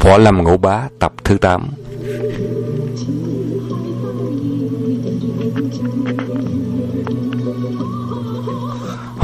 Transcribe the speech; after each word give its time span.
Võ 0.00 0.18
Lâm 0.18 0.42
Ngũ 0.42 0.56
Bá 0.56 0.88
tập 0.98 1.12
thứ 1.24 1.38
8 1.38 1.68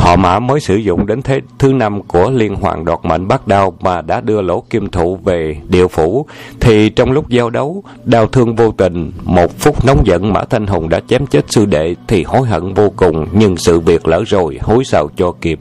Họ 0.04 0.17
mã 0.17 0.38
mới 0.38 0.61
sử 0.61 0.77
dụng 0.77 1.06
đến 1.06 1.22
thế 1.22 1.41
thứ 1.59 1.72
năm 1.72 2.03
của 2.03 2.30
liên 2.30 2.54
hoàng 2.54 2.85
đoạt 2.85 2.98
mệnh 3.03 3.29
bắt 3.29 3.48
đao 3.48 3.75
mà 3.80 4.03
đã 4.03 4.21
đưa 4.21 4.43
lỗ 4.43 4.61
kim 4.71 4.88
thụ 4.88 5.16
về 5.16 5.57
địa 5.68 5.89
phủ, 5.89 6.27
thì 6.61 6.89
trong 6.91 7.12
lúc 7.12 7.29
giao 7.29 7.50
đấu, 7.50 7.82
đau 8.04 8.27
thương 8.27 8.57
vô 8.57 8.72
tình, 8.72 9.12
một 9.22 9.59
phút 9.59 9.85
nóng 9.85 10.03
giận 10.04 10.32
Mã 10.32 10.45
Thanh 10.50 10.67
Hùng 10.67 10.89
đã 10.89 11.00
chém 11.09 11.27
chết 11.27 11.45
sư 11.48 11.67
đệ 11.67 11.95
thì 12.09 12.22
hối 12.22 12.48
hận 12.48 12.75
vô 12.75 12.93
cùng, 12.96 13.27
nhưng 13.32 13.57
sự 13.57 13.80
việc 13.80 14.09
lỡ 14.09 14.22
rồi, 14.27 14.59
hối 14.62 14.85
sao 14.85 15.11
cho 15.17 15.32
kịp. 15.40 15.59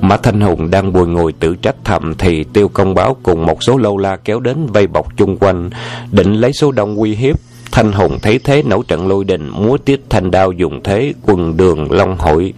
Mã 0.00 0.16
Thanh 0.16 0.40
Hùng 0.40 0.70
đang 0.70 0.92
bùi 0.92 1.06
ngồi 1.06 1.32
tự 1.32 1.56
trách 1.56 1.76
thầm 1.84 2.14
thì 2.18 2.44
tiêu 2.44 2.68
công 2.68 2.94
báo 2.94 3.16
cùng 3.22 3.46
một 3.46 3.62
số 3.62 3.76
lâu 3.76 3.98
la 3.98 4.16
kéo 4.16 4.40
đến 4.40 4.66
vây 4.66 4.86
bọc 4.86 5.16
chung 5.16 5.36
quanh, 5.36 5.70
định 6.10 6.32
lấy 6.32 6.52
số 6.52 6.72
đông 6.72 6.96
uy 6.96 7.14
hiếp. 7.14 7.36
Thanh 7.72 7.92
Hùng 7.92 8.18
thấy 8.22 8.38
thế 8.38 8.62
nổi 8.62 8.84
trận 8.88 9.08
lôi 9.08 9.24
đình, 9.24 9.48
múa 9.48 9.76
tiết 9.76 10.00
thanh 10.10 10.30
đao 10.30 10.52
dùng 10.52 10.80
thế, 10.84 11.12
quần 11.22 11.56
đường 11.56 11.92
long 11.92 12.18
hội 12.18 12.52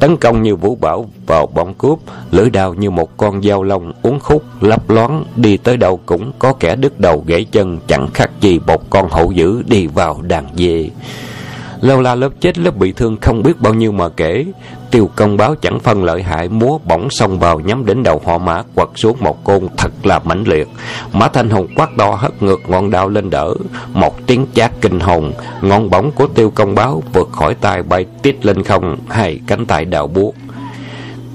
tấn 0.00 0.16
công 0.16 0.42
như 0.42 0.56
vũ 0.56 0.74
bảo 0.74 1.06
vào 1.26 1.46
bóng 1.46 1.74
cướp, 1.74 1.98
lưỡi 2.30 2.50
đao 2.50 2.74
như 2.74 2.90
một 2.90 3.16
con 3.16 3.42
dao 3.42 3.62
lông 3.62 3.92
uốn 4.02 4.18
khúc 4.18 4.42
lấp 4.60 4.90
loáng, 4.90 5.24
đi 5.36 5.56
tới 5.56 5.76
đâu 5.76 6.00
cũng 6.06 6.32
có 6.38 6.52
kẻ 6.52 6.76
đứt 6.76 7.00
đầu 7.00 7.24
gãy 7.26 7.44
chân, 7.44 7.78
chẳng 7.86 8.08
khác 8.14 8.30
gì 8.40 8.60
một 8.66 8.90
con 8.90 9.08
hậu 9.10 9.32
dữ 9.32 9.62
đi 9.66 9.86
vào 9.86 10.22
đàn 10.22 10.46
dê. 10.56 10.90
Lâu 11.80 12.00
la 12.00 12.14
lớp 12.14 12.30
chết 12.40 12.58
lớp 12.58 12.76
bị 12.76 12.92
thương 12.92 13.16
không 13.20 13.42
biết 13.42 13.60
bao 13.60 13.74
nhiêu 13.74 13.92
mà 13.92 14.08
kể. 14.08 14.44
Tiêu 14.96 15.10
công 15.16 15.36
báo 15.36 15.54
chẳng 15.54 15.80
phân 15.80 16.04
lợi 16.04 16.22
hại 16.22 16.48
múa 16.48 16.78
bỗng 16.84 17.10
xông 17.10 17.38
vào 17.38 17.60
nhắm 17.60 17.86
đến 17.86 18.02
đầu 18.02 18.22
họ 18.24 18.38
mã 18.38 18.62
quật 18.74 18.88
xuống 18.94 19.16
một 19.20 19.44
côn 19.44 19.68
thật 19.76 19.92
là 20.02 20.18
mãnh 20.18 20.44
liệt. 20.46 20.68
Mã 21.12 21.28
Thanh 21.28 21.50
Hùng 21.50 21.66
quát 21.76 21.96
đo 21.96 22.10
hất 22.10 22.42
ngược 22.42 22.60
ngọn 22.68 22.90
đao 22.90 23.08
lên 23.08 23.30
đỡ. 23.30 23.54
Một 23.92 24.26
tiếng 24.26 24.46
chát 24.54 24.72
kinh 24.80 25.00
hồn, 25.00 25.32
ngọn 25.62 25.90
bóng 25.90 26.10
của 26.10 26.26
tiêu 26.26 26.50
công 26.54 26.74
báo 26.74 27.02
vượt 27.12 27.28
khỏi 27.32 27.54
tay 27.54 27.82
bay 27.82 28.06
tít 28.22 28.46
lên 28.46 28.62
không, 28.62 28.96
hai 29.08 29.40
cánh 29.46 29.66
tay 29.66 29.84
đào 29.84 30.06
buốt. 30.06 30.34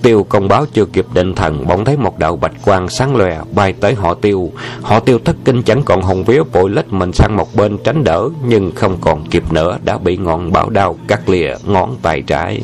Tiêu 0.02 0.26
công 0.30 0.48
báo 0.48 0.66
chưa 0.74 0.86
kịp 0.86 1.06
định 1.14 1.36
thần 1.36 1.68
bỗng 1.68 1.86
thấy 1.86 1.98
một 1.98 2.20
đạo 2.20 2.36
bạch 2.36 2.66
quang 2.66 2.90
sáng 2.90 3.16
lòe 3.16 3.40
bay 3.56 3.74
tới 3.74 3.96
họ 3.96 4.14
tiêu. 4.14 4.52
Họ 4.82 5.00
tiêu 5.00 5.20
thất 5.26 5.36
kinh 5.46 5.64
chẳng 5.64 5.84
còn 5.84 6.02
hồn 6.02 6.24
vía 6.24 6.42
vội 6.54 6.70
lách 6.70 6.94
mình 6.94 7.12
sang 7.14 7.38
một 7.38 7.56
bên 7.56 7.78
tránh 7.84 8.04
đỡ 8.04 8.30
nhưng 8.46 8.72
không 8.76 8.98
còn 9.02 9.26
kịp 9.30 9.44
nữa 9.52 9.78
đã 9.84 9.98
bị 9.98 10.18
ngọn 10.18 10.52
bảo 10.52 10.70
đao 10.70 10.96
cắt 11.08 11.30
lìa 11.30 11.56
ngón 11.66 11.96
tay 12.02 12.22
trái. 12.22 12.62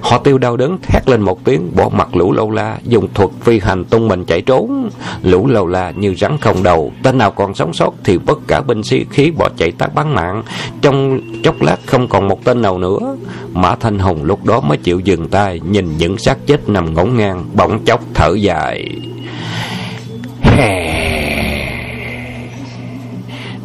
Họ 0.00 0.18
tiêu 0.18 0.38
đau 0.38 0.56
đớn, 0.56 0.78
thét 0.82 1.08
lên 1.08 1.20
một 1.20 1.44
tiếng, 1.44 1.76
bỏ 1.76 1.88
mặt 1.88 2.16
lũ 2.16 2.32
lâu 2.32 2.50
la, 2.50 2.78
dùng 2.84 3.08
thuật 3.14 3.30
phi 3.40 3.60
hành 3.60 3.84
tung 3.84 4.08
mình 4.08 4.24
chạy 4.24 4.42
trốn. 4.42 4.90
Lũ 5.22 5.46
lâu 5.46 5.66
la 5.66 5.90
như 5.90 6.14
rắn 6.14 6.38
không 6.40 6.62
đầu, 6.62 6.92
tên 7.02 7.18
nào 7.18 7.30
còn 7.30 7.54
sống 7.54 7.72
sót 7.72 7.94
thì 8.04 8.18
bất 8.18 8.38
cả 8.46 8.60
binh 8.60 8.82
sĩ 8.82 9.04
khí 9.10 9.30
bỏ 9.30 9.48
chạy 9.56 9.72
tác 9.72 9.94
bắn 9.94 10.14
mạng. 10.14 10.42
Trong 10.82 11.20
chốc 11.42 11.62
lát 11.62 11.76
không 11.86 12.08
còn 12.08 12.28
một 12.28 12.44
tên 12.44 12.62
nào 12.62 12.78
nữa. 12.78 13.16
Mã 13.52 13.74
Thanh 13.74 13.98
Hùng 13.98 14.24
lúc 14.24 14.44
đó 14.44 14.60
mới 14.60 14.78
chịu 14.78 15.00
dừng 15.00 15.28
tay, 15.28 15.60
nhìn 15.70 15.96
những 15.96 16.18
xác 16.18 16.46
chết 16.46 16.68
nằm 16.68 16.94
ngổn 16.94 17.16
ngang, 17.16 17.44
bỗng 17.54 17.84
chốc 17.84 18.00
thở 18.14 18.34
dài. 18.34 18.88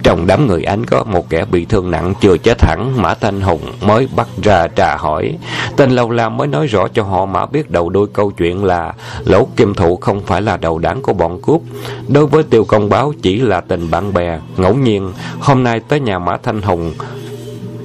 Trong 0.06 0.28
đám 0.28 0.48
người 0.48 0.64
anh 0.64 0.86
có 0.86 1.04
một 1.04 1.30
kẻ 1.30 1.46
bị 1.46 1.66
thương 1.66 1.92
nặng 1.92 2.14
chưa 2.22 2.38
chết 2.38 2.62
hẳn, 2.62 3.02
Mã 3.02 3.14
Thanh 3.14 3.42
Hùng 3.42 3.62
mới 3.82 4.08
bắt 4.16 4.28
ra 4.44 4.68
trà 4.68 4.98
hỏi. 4.98 5.38
Tên 5.78 5.92
Lâu 5.92 6.10
La 6.10 6.30
mới 6.30 6.48
nói 6.48 6.68
rõ 6.68 6.88
cho 6.88 7.04
họ 7.04 7.26
Mã 7.26 7.46
biết 7.46 7.72
đầu 7.72 7.90
đuôi 7.90 8.08
câu 8.14 8.32
chuyện 8.32 8.64
là 8.64 8.94
Lỗ 9.26 9.48
Kim 9.56 9.74
Thụ 9.74 9.96
không 9.96 10.22
phải 10.26 10.42
là 10.42 10.58
đầu 10.58 10.80
đảng 10.80 11.02
của 11.02 11.14
bọn 11.14 11.42
cướp. 11.42 11.62
Đối 12.08 12.26
với 12.26 12.44
Tiêu 12.44 12.66
Công 12.66 12.90
Báo 12.90 13.14
chỉ 13.22 13.40
là 13.40 13.62
tình 13.62 13.92
bạn 13.92 14.14
bè, 14.14 14.40
ngẫu 14.58 14.76
nhiên. 14.76 15.14
Hôm 15.40 15.64
nay 15.64 15.80
tới 15.88 16.00
nhà 16.00 16.20
Mã 16.20 16.38
Thanh 16.44 16.62
Hùng, 16.62 16.94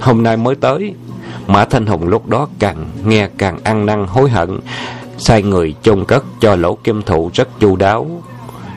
hôm 0.00 0.22
nay 0.22 0.36
mới 0.36 0.54
tới. 0.54 0.94
Mã 1.46 1.64
Thanh 1.64 1.86
Hùng 1.86 2.08
lúc 2.08 2.28
đó 2.28 2.48
càng 2.58 2.90
nghe 3.04 3.28
càng 3.38 3.58
ăn 3.64 3.86
năn 3.86 4.06
hối 4.06 4.30
hận, 4.30 4.60
sai 5.18 5.42
người 5.42 5.74
chôn 5.82 6.04
cất 6.04 6.24
cho 6.40 6.56
Lỗ 6.56 6.74
Kim 6.74 7.02
Thụ 7.02 7.30
rất 7.34 7.48
chu 7.60 7.76
đáo. 7.76 8.22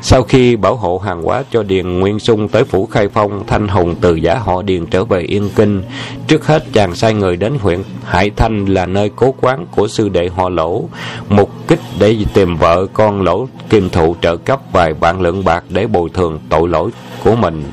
Sau 0.05 0.23
khi 0.23 0.55
bảo 0.55 0.75
hộ 0.75 0.97
hàng 0.97 1.23
hóa 1.23 1.43
cho 1.51 1.63
Điền 1.63 1.99
Nguyên 1.99 2.19
Sung 2.19 2.47
tới 2.47 2.63
phủ 2.63 2.85
Khai 2.85 3.07
Phong, 3.07 3.43
Thanh 3.47 3.67
Hùng 3.67 3.95
từ 4.01 4.15
giả 4.15 4.37
họ 4.37 4.61
Điền 4.61 4.85
trở 4.85 5.05
về 5.05 5.21
Yên 5.21 5.49
Kinh. 5.55 5.83
Trước 6.27 6.45
hết 6.45 6.63
chàng 6.73 6.95
sai 6.95 7.13
người 7.13 7.37
đến 7.37 7.53
huyện 7.61 7.83
Hải 8.05 8.29
Thanh 8.29 8.65
là 8.65 8.85
nơi 8.85 9.11
cố 9.15 9.35
quán 9.41 9.65
của 9.71 9.87
sư 9.87 10.09
đệ 10.09 10.29
họ 10.35 10.49
Lỗ, 10.49 10.83
mục 11.29 11.49
kích 11.67 11.79
để 11.99 12.17
tìm 12.33 12.55
vợ 12.55 12.85
con 12.93 13.21
Lỗ 13.21 13.47
Kim 13.69 13.89
Thụ 13.89 14.15
trợ 14.21 14.37
cấp 14.37 14.61
vài 14.71 14.93
vạn 14.93 15.21
lượng 15.21 15.43
bạc 15.43 15.63
để 15.69 15.87
bồi 15.87 16.09
thường 16.09 16.39
tội 16.49 16.69
lỗi 16.69 16.91
của 17.23 17.35
mình. 17.35 17.63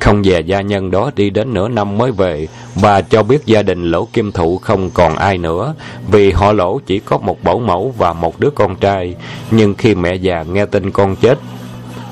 Không 0.00 0.22
về 0.24 0.40
gia 0.40 0.60
nhân 0.60 0.90
đó 0.90 1.10
đi 1.16 1.30
đến 1.30 1.54
nửa 1.54 1.68
năm 1.68 1.98
mới 1.98 2.12
về, 2.12 2.48
và 2.74 3.00
cho 3.00 3.22
biết 3.22 3.46
gia 3.46 3.62
đình 3.62 3.90
lỗ 3.90 4.08
kim 4.12 4.32
thụ 4.32 4.58
không 4.58 4.90
còn 4.90 5.16
ai 5.16 5.38
nữa, 5.38 5.74
vì 6.10 6.32
họ 6.32 6.52
lỗ 6.52 6.80
chỉ 6.86 6.98
có 6.98 7.18
một 7.18 7.44
bảo 7.44 7.58
mẫu 7.58 7.94
và 7.98 8.12
một 8.12 8.40
đứa 8.40 8.50
con 8.50 8.76
trai. 8.76 9.14
Nhưng 9.50 9.74
khi 9.74 9.94
mẹ 9.94 10.14
già 10.14 10.42
nghe 10.42 10.66
tin 10.66 10.90
con 10.90 11.16
chết, 11.16 11.38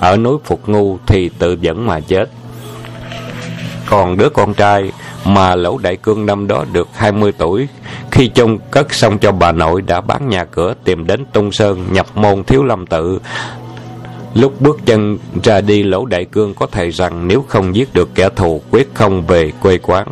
ở 0.00 0.16
núi 0.16 0.38
Phục 0.44 0.68
Ngu 0.68 0.98
thì 1.06 1.30
tự 1.38 1.56
dẫn 1.60 1.86
mà 1.86 2.00
chết. 2.00 2.30
Còn 3.86 4.16
đứa 4.16 4.28
con 4.28 4.54
trai 4.54 4.92
mà 5.24 5.54
lỗ 5.54 5.78
đại 5.78 5.96
cương 5.96 6.26
năm 6.26 6.46
đó 6.46 6.64
được 6.72 6.88
20 6.94 7.32
tuổi, 7.38 7.68
khi 8.10 8.30
chôn 8.34 8.58
cất 8.70 8.94
xong 8.94 9.18
cho 9.18 9.32
bà 9.32 9.52
nội 9.52 9.82
đã 9.82 10.00
bán 10.00 10.28
nhà 10.28 10.44
cửa 10.44 10.74
tìm 10.84 11.06
đến 11.06 11.24
Tung 11.32 11.52
Sơn 11.52 11.86
nhập 11.92 12.06
môn 12.14 12.44
thiếu 12.44 12.64
lâm 12.64 12.86
tự, 12.86 13.18
Lúc 14.34 14.60
bước 14.60 14.80
chân 14.86 15.18
ra 15.42 15.60
đi 15.60 15.82
lỗ 15.82 16.06
đại 16.06 16.24
cương 16.24 16.54
có 16.54 16.66
thầy 16.72 16.90
rằng 16.90 17.28
nếu 17.28 17.44
không 17.48 17.76
giết 17.76 17.94
được 17.94 18.08
kẻ 18.14 18.28
thù 18.36 18.62
quyết 18.70 18.88
không 18.94 19.26
về 19.26 19.52
quê 19.62 19.78
quán. 19.78 20.06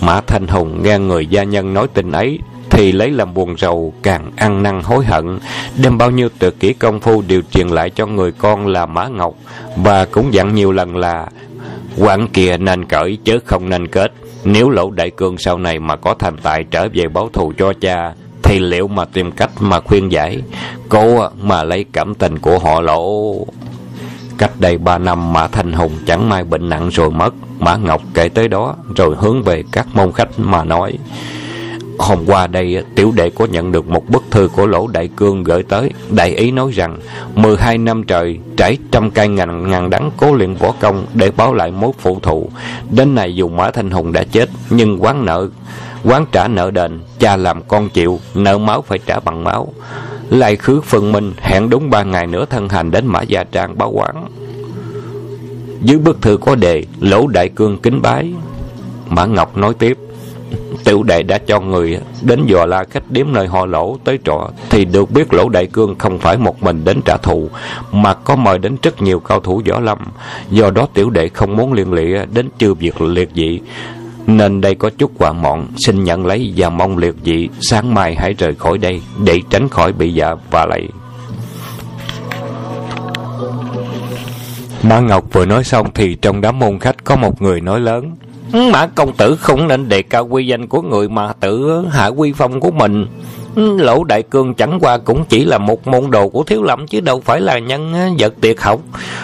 Mã 0.00 0.20
Thanh 0.20 0.46
Hùng 0.46 0.82
nghe 0.82 0.98
người 0.98 1.26
gia 1.26 1.42
nhân 1.42 1.74
nói 1.74 1.86
tình 1.94 2.12
ấy, 2.12 2.38
thì 2.70 2.92
lấy 2.92 3.10
làm 3.10 3.34
buồn 3.34 3.56
rầu, 3.58 3.94
càng 4.02 4.32
ăn 4.36 4.62
năn 4.62 4.80
hối 4.82 5.04
hận, 5.04 5.38
đem 5.82 5.98
bao 5.98 6.10
nhiêu 6.10 6.28
tuyệt 6.38 6.54
kỹ 6.60 6.72
công 6.72 7.00
phu 7.00 7.22
điều 7.22 7.42
truyền 7.50 7.68
lại 7.68 7.90
cho 7.90 8.06
người 8.06 8.32
con 8.32 8.66
là 8.66 8.86
Mã 8.86 9.08
Ngọc. 9.08 9.34
Và 9.76 10.04
cũng 10.04 10.34
dặn 10.34 10.54
nhiều 10.54 10.72
lần 10.72 10.96
là 10.96 11.26
quản 11.98 12.28
kia 12.28 12.56
nên 12.56 12.84
cởi 12.84 13.18
chứ 13.24 13.38
không 13.44 13.68
nên 13.68 13.86
kết. 13.86 14.12
Nếu 14.44 14.70
lỗ 14.70 14.90
đại 14.90 15.10
cương 15.10 15.38
sau 15.38 15.58
này 15.58 15.78
mà 15.78 15.96
có 15.96 16.14
thành 16.18 16.36
tài 16.36 16.64
trở 16.70 16.88
về 16.94 17.08
báo 17.08 17.30
thù 17.32 17.52
cho 17.58 17.72
cha, 17.80 18.14
thì 18.42 18.58
liệu 18.58 18.88
mà 18.88 19.04
tìm 19.04 19.32
cách 19.32 19.50
mà 19.60 19.80
khuyên 19.80 20.12
giải? 20.12 20.38
Cố 20.88 21.28
mà 21.42 21.64
lấy 21.64 21.84
cảm 21.92 22.14
tình 22.14 22.38
của 22.38 22.58
họ 22.58 22.80
lỗ? 22.80 23.36
Cách 24.40 24.50
đây 24.58 24.78
ba 24.78 24.98
năm 24.98 25.32
mã 25.32 25.46
thanh 25.46 25.72
hùng 25.72 25.92
chẳng 26.06 26.28
may 26.28 26.44
bệnh 26.44 26.68
nặng 26.68 26.88
rồi 26.88 27.10
mất. 27.10 27.34
Mã 27.58 27.76
ngọc 27.76 28.02
kể 28.14 28.28
tới 28.28 28.48
đó, 28.48 28.74
rồi 28.96 29.16
hướng 29.18 29.42
về 29.42 29.64
các 29.72 29.86
môn 29.94 30.12
khách 30.12 30.28
mà 30.38 30.64
nói, 30.64 30.98
hôm 31.98 32.18
qua 32.26 32.46
đây, 32.46 32.84
tiểu 32.94 33.12
đệ 33.16 33.30
có 33.30 33.46
nhận 33.46 33.72
được 33.72 33.88
một 33.88 34.08
bức 34.08 34.22
thư 34.30 34.48
của 34.48 34.66
lỗ 34.66 34.86
đại 34.86 35.08
cương 35.16 35.44
gửi 35.44 35.62
tới. 35.62 35.90
Đại 36.10 36.30
ý 36.30 36.50
nói 36.50 36.70
rằng, 36.72 36.98
mười 37.34 37.56
hai 37.56 37.78
năm 37.78 38.02
trời, 38.02 38.38
trải 38.56 38.78
trăm 38.90 39.10
cây 39.10 39.28
ngàn 39.28 39.70
ngàn 39.70 39.90
đắng 39.90 40.10
cố 40.16 40.34
luyện 40.34 40.54
võ 40.54 40.72
công 40.80 41.06
để 41.14 41.30
báo 41.30 41.54
lại 41.54 41.70
mối 41.70 41.92
phụ 41.98 42.18
thụ. 42.22 42.50
Đến 42.90 43.14
nay 43.14 43.34
dù 43.34 43.48
mã 43.48 43.70
thanh 43.70 43.90
hùng 43.90 44.12
đã 44.12 44.24
chết, 44.24 44.48
nhưng 44.70 45.02
quán 45.02 45.24
nợ, 45.24 45.48
quán 46.04 46.26
trả 46.32 46.48
nợ 46.48 46.70
đền, 46.70 47.00
cha 47.18 47.36
làm 47.36 47.62
con 47.62 47.88
chịu, 47.88 48.20
nợ 48.34 48.58
máu 48.58 48.82
phải 48.82 48.98
trả 49.06 49.20
bằng 49.20 49.44
máu 49.44 49.72
lại 50.30 50.56
khứ 50.56 50.80
phần 50.80 51.12
minh 51.12 51.32
hẹn 51.38 51.70
đúng 51.70 51.90
ba 51.90 52.02
ngày 52.02 52.26
nữa 52.26 52.44
thân 52.50 52.68
hành 52.68 52.90
đến 52.90 53.06
mã 53.06 53.22
gia 53.22 53.44
trang 53.44 53.78
báo 53.78 53.90
quán. 53.90 54.26
Dưới 55.82 55.98
bức 55.98 56.22
thư 56.22 56.36
có 56.36 56.54
đề, 56.54 56.84
lỗ 57.00 57.26
đại 57.26 57.48
cương 57.48 57.78
kính 57.78 58.02
bái. 58.02 58.32
Mã 59.08 59.26
ngọc 59.26 59.56
nói 59.56 59.74
tiếp, 59.74 59.98
tiểu 60.84 61.02
đệ 61.02 61.22
đã 61.22 61.38
cho 61.38 61.60
người 61.60 61.98
đến 62.22 62.46
dò 62.46 62.66
la 62.66 62.84
khách 62.90 63.10
điếm 63.10 63.26
nơi 63.32 63.46
họ 63.46 63.66
lỗ 63.66 63.98
tới 64.04 64.18
trọ, 64.24 64.50
thì 64.70 64.84
được 64.84 65.10
biết 65.10 65.34
lỗ 65.34 65.48
đại 65.48 65.66
cương 65.66 65.98
không 65.98 66.18
phải 66.18 66.36
một 66.36 66.62
mình 66.62 66.84
đến 66.84 67.00
trả 67.04 67.16
thù, 67.16 67.50
mà 67.92 68.14
có 68.14 68.36
mời 68.36 68.58
đến 68.58 68.76
rất 68.82 69.02
nhiều 69.02 69.20
cao 69.20 69.40
thủ 69.40 69.62
võ 69.68 69.80
lâm. 69.80 69.98
Do 70.50 70.70
đó 70.70 70.88
tiểu 70.94 71.10
đệ 71.10 71.28
không 71.28 71.56
muốn 71.56 71.72
liên 71.72 71.92
lụy 71.92 72.14
đến 72.34 72.48
chư 72.58 72.74
việc 72.74 73.00
liệt 73.00 73.30
dị 73.34 73.60
nên 74.36 74.60
đây 74.60 74.74
có 74.74 74.90
chút 74.98 75.12
quả 75.18 75.32
mọn 75.32 75.66
xin 75.76 76.04
nhận 76.04 76.26
lấy 76.26 76.52
và 76.56 76.70
mong 76.70 76.98
liệt 76.98 77.14
dị, 77.24 77.48
sáng 77.60 77.94
mai 77.94 78.14
hãy 78.14 78.34
rời 78.38 78.54
khỏi 78.54 78.78
đây, 78.78 79.02
để 79.24 79.40
tránh 79.50 79.68
khỏi 79.68 79.92
bị 79.92 80.14
dạ 80.14 80.34
và 80.50 80.66
lại 80.66 80.88
Mã 84.82 85.00
Ngọc 85.00 85.24
vừa 85.32 85.46
nói 85.46 85.64
xong 85.64 85.86
thì 85.94 86.14
trong 86.14 86.40
đám 86.40 86.58
môn 86.58 86.78
khách 86.78 87.04
có 87.04 87.16
một 87.16 87.42
người 87.42 87.60
nói 87.60 87.80
lớn, 87.80 88.16
Mã 88.52 88.86
công 88.86 89.16
tử 89.16 89.36
không 89.36 89.68
nên 89.68 89.88
đề 89.88 90.02
cao 90.02 90.26
quy 90.26 90.46
danh 90.46 90.66
của 90.66 90.82
người 90.82 91.08
mà 91.08 91.32
tự 91.32 91.84
hạ 91.90 92.06
quy 92.06 92.32
phong 92.32 92.60
của 92.60 92.70
mình. 92.70 93.06
Lỗ 93.56 94.04
Đại 94.04 94.22
Cương 94.22 94.54
chẳng 94.54 94.78
qua 94.80 94.98
cũng 94.98 95.24
chỉ 95.24 95.44
là 95.44 95.58
một 95.58 95.86
môn 95.86 96.10
đồ 96.10 96.28
của 96.28 96.42
Thiếu 96.42 96.62
Lâm 96.62 96.86
chứ 96.86 97.00
đâu 97.00 97.22
phải 97.24 97.40
là 97.40 97.58
nhân 97.58 97.92
vật 98.18 98.34
tuyệt 98.40 98.60
học. 98.60 98.80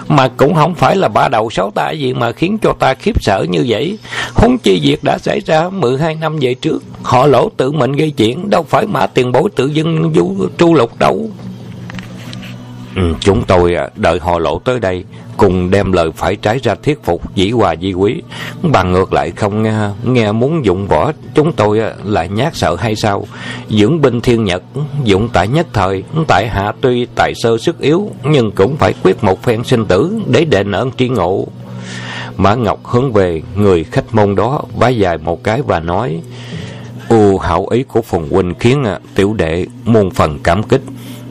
Mà 0.09 0.29
cũng 0.29 0.55
không 0.55 0.75
phải 0.75 0.97
là 0.97 1.09
ba 1.09 1.29
đầu 1.29 1.51
sáu 1.51 1.71
tay 1.75 1.99
gì 1.99 2.15
mà 2.15 2.33
khiến 2.33 2.59
cho 2.63 2.73
ta 2.73 2.95
khiếp 2.95 3.23
sợ 3.23 3.47
như 3.51 3.65
vậy. 3.69 3.99
Huống 4.35 4.59
chi 4.59 4.81
việc 4.83 5.05
đã 5.05 5.19
xảy 5.19 5.41
ra 5.41 5.69
12 5.69 6.15
năm 6.15 6.39
về 6.41 6.55
trước. 6.55 6.83
Họ 7.03 7.27
lỗ 7.27 7.51
tự 7.57 7.73
mình 7.73 7.93
gây 7.93 8.11
chuyện, 8.11 8.51
đâu 8.51 8.63
phải 8.69 8.87
mà 8.87 9.07
tiền 9.07 9.33
bối 9.33 9.51
tự 9.57 9.67
dưng 9.67 10.13
du 10.15 10.49
tru 10.59 10.75
lục 10.75 10.99
đâu. 10.99 11.31
Ừ, 12.97 13.03
chúng 13.21 13.45
tôi 13.45 13.75
à, 13.75 13.89
đợi 13.97 14.19
họ 14.19 14.39
lỗ 14.39 14.59
tới 14.59 14.81
đây 14.81 15.05
cùng 15.37 15.71
đem 15.71 15.93
lời 15.93 16.11
phải 16.17 16.37
trái 16.37 16.59
ra 16.63 16.75
thuyết 16.75 17.05
phục 17.05 17.35
dĩ 17.35 17.51
hòa 17.51 17.75
di 17.83 17.93
quý. 17.93 18.23
Bằng 18.63 18.93
ngược 18.93 19.13
lại 19.13 19.31
không 19.31 19.63
nghe, 19.63 19.75
nghe 20.05 20.33
muốn 20.33 20.65
dụng 20.65 20.87
võ 20.87 21.13
chúng 21.35 21.53
tôi 21.53 21.81
à, 21.81 21.93
lại 22.05 22.29
nhát 22.29 22.57
sợ 22.57 22.77
hay 22.77 22.97
sao? 22.97 23.27
Dưỡng 23.69 24.01
binh 24.01 24.21
thiên 24.21 24.45
nhật 24.45 24.63
dụng 25.05 25.29
tại 25.33 25.49
nhất 25.49 25.67
thời 25.73 26.03
tại 26.29 26.49
hạ 26.49 26.73
tuy 26.81 27.07
tài 27.15 27.33
sơ 27.35 27.59
sức 27.59 27.81
yếu 27.81 28.11
nhưng 28.25 28.51
cũng 28.51 28.77
phải 28.77 28.95
quyết 29.03 29.25
một 29.25 29.43
phen 29.43 29.65
sinh 29.65 29.87
tử 29.87 30.13
để 30.27 30.45
đền 30.45 30.73
ơn 30.73 30.91
tri 30.93 31.09
ngộ. 31.09 31.47
Mã 32.37 32.55
ngọc 32.55 32.85
hướng 32.85 33.13
về 33.13 33.43
người 33.57 33.85
khách 33.85 34.15
môn 34.15 34.35
đó 34.35 34.63
vái 34.77 34.97
dài 34.97 35.19
một 35.19 35.45
cái 35.45 35.63
và 35.63 35.81
nói 35.81 36.21
u 37.09 37.39
hảo 37.39 37.67
ý 37.71 37.83
của 37.83 38.03
phùng 38.03 38.31
huynh 38.31 38.55
khiến 38.55 38.85
à, 38.85 38.99
tiểu 39.15 39.35
đệ 39.35 39.67
muôn 39.85 40.11
phần 40.11 40.39
cảm 40.43 40.63
kích 40.63 40.83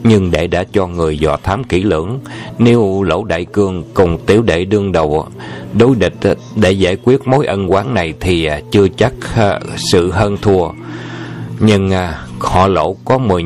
nhưng 0.04 0.30
đệ 0.30 0.46
đã 0.46 0.64
cho 0.72 0.86
người 0.86 1.18
dò 1.18 1.36
thám 1.42 1.64
kỹ 1.64 1.82
lưỡng 1.82 2.18
nếu 2.58 3.02
lỗ 3.02 3.24
đại 3.24 3.44
cương 3.44 3.84
cùng 3.94 4.18
tiểu 4.26 4.42
đệ 4.42 4.64
đương 4.64 4.92
đầu 4.92 5.26
đối 5.78 5.96
địch 5.96 6.38
để 6.56 6.70
giải 6.70 6.96
quyết 7.04 7.26
mối 7.28 7.46
ân 7.46 7.68
oán 7.68 7.94
này 7.94 8.14
thì 8.20 8.44
à, 8.44 8.60
chưa 8.70 8.88
chắc 8.88 9.12
à, 9.36 9.60
sự 9.76 10.10
hơn 10.10 10.36
thua 10.42 10.68
nhưng 11.60 11.90
à, 11.90 12.22
họ 12.38 12.68
lỗ 12.68 12.96
có 13.04 13.18
mời 13.18 13.42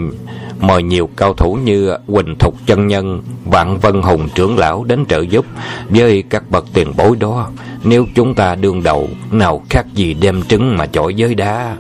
mời 0.61 0.83
nhiều 0.83 1.11
cao 1.17 1.35
thủ 1.35 1.55
như 1.65 1.97
Quỳnh 2.07 2.39
Thục 2.39 2.55
chân 2.67 2.87
nhân, 2.87 3.23
Vạn 3.45 3.79
Vân 3.79 4.03
Hùng 4.03 4.29
trưởng 4.35 4.59
lão 4.59 4.85
đến 4.85 5.07
trợ 5.07 5.21
giúp 5.21 5.47
với 5.89 6.23
các 6.31 6.51
bậc 6.51 6.65
tiền 6.75 6.93
bối 6.97 7.17
đó. 7.17 7.49
Nếu 7.85 8.07
chúng 8.15 8.35
ta 8.35 8.55
đương 8.55 8.83
đầu, 8.83 9.09
nào 9.31 9.63
khác 9.71 9.87
gì 9.95 10.15
đem 10.15 10.43
trứng 10.43 10.77
mà 10.77 10.87
chọi 10.87 11.15
với 11.19 11.35
đá. 11.35 11.77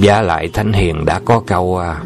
Giả 0.00 0.22
lại 0.22 0.48
Thanh 0.52 0.72
Hiền 0.72 1.04
đã 1.04 1.20
có 1.24 1.40
câu 1.46 1.78
à, 1.78 1.96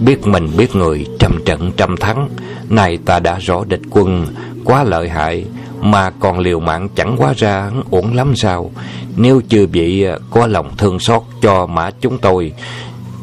Biết 0.00 0.26
mình 0.26 0.48
biết 0.56 0.76
người 0.76 1.06
trăm 1.18 1.44
trận 1.44 1.72
trăm 1.76 1.96
thắng. 1.96 2.28
Này 2.68 2.98
ta 3.04 3.18
đã 3.18 3.38
rõ 3.38 3.64
địch 3.64 3.80
quân 3.90 4.26
Quá 4.64 4.84
lợi 4.84 5.08
hại 5.08 5.44
Mà 5.80 6.10
còn 6.10 6.38
liều 6.38 6.60
mạng 6.60 6.88
chẳng 6.94 7.16
quá 7.18 7.32
ra 7.36 7.70
Uổng 7.90 8.14
lắm 8.14 8.36
sao. 8.36 8.70
Nếu 9.16 9.40
chưa 9.48 9.66
bị 9.66 10.02
à, 10.02 10.16
có 10.30 10.46
lòng 10.46 10.70
thương 10.78 10.98
xót 10.98 11.22
cho 11.42 11.66
mã 11.66 11.90
chúng 12.00 12.18
tôi 12.18 12.52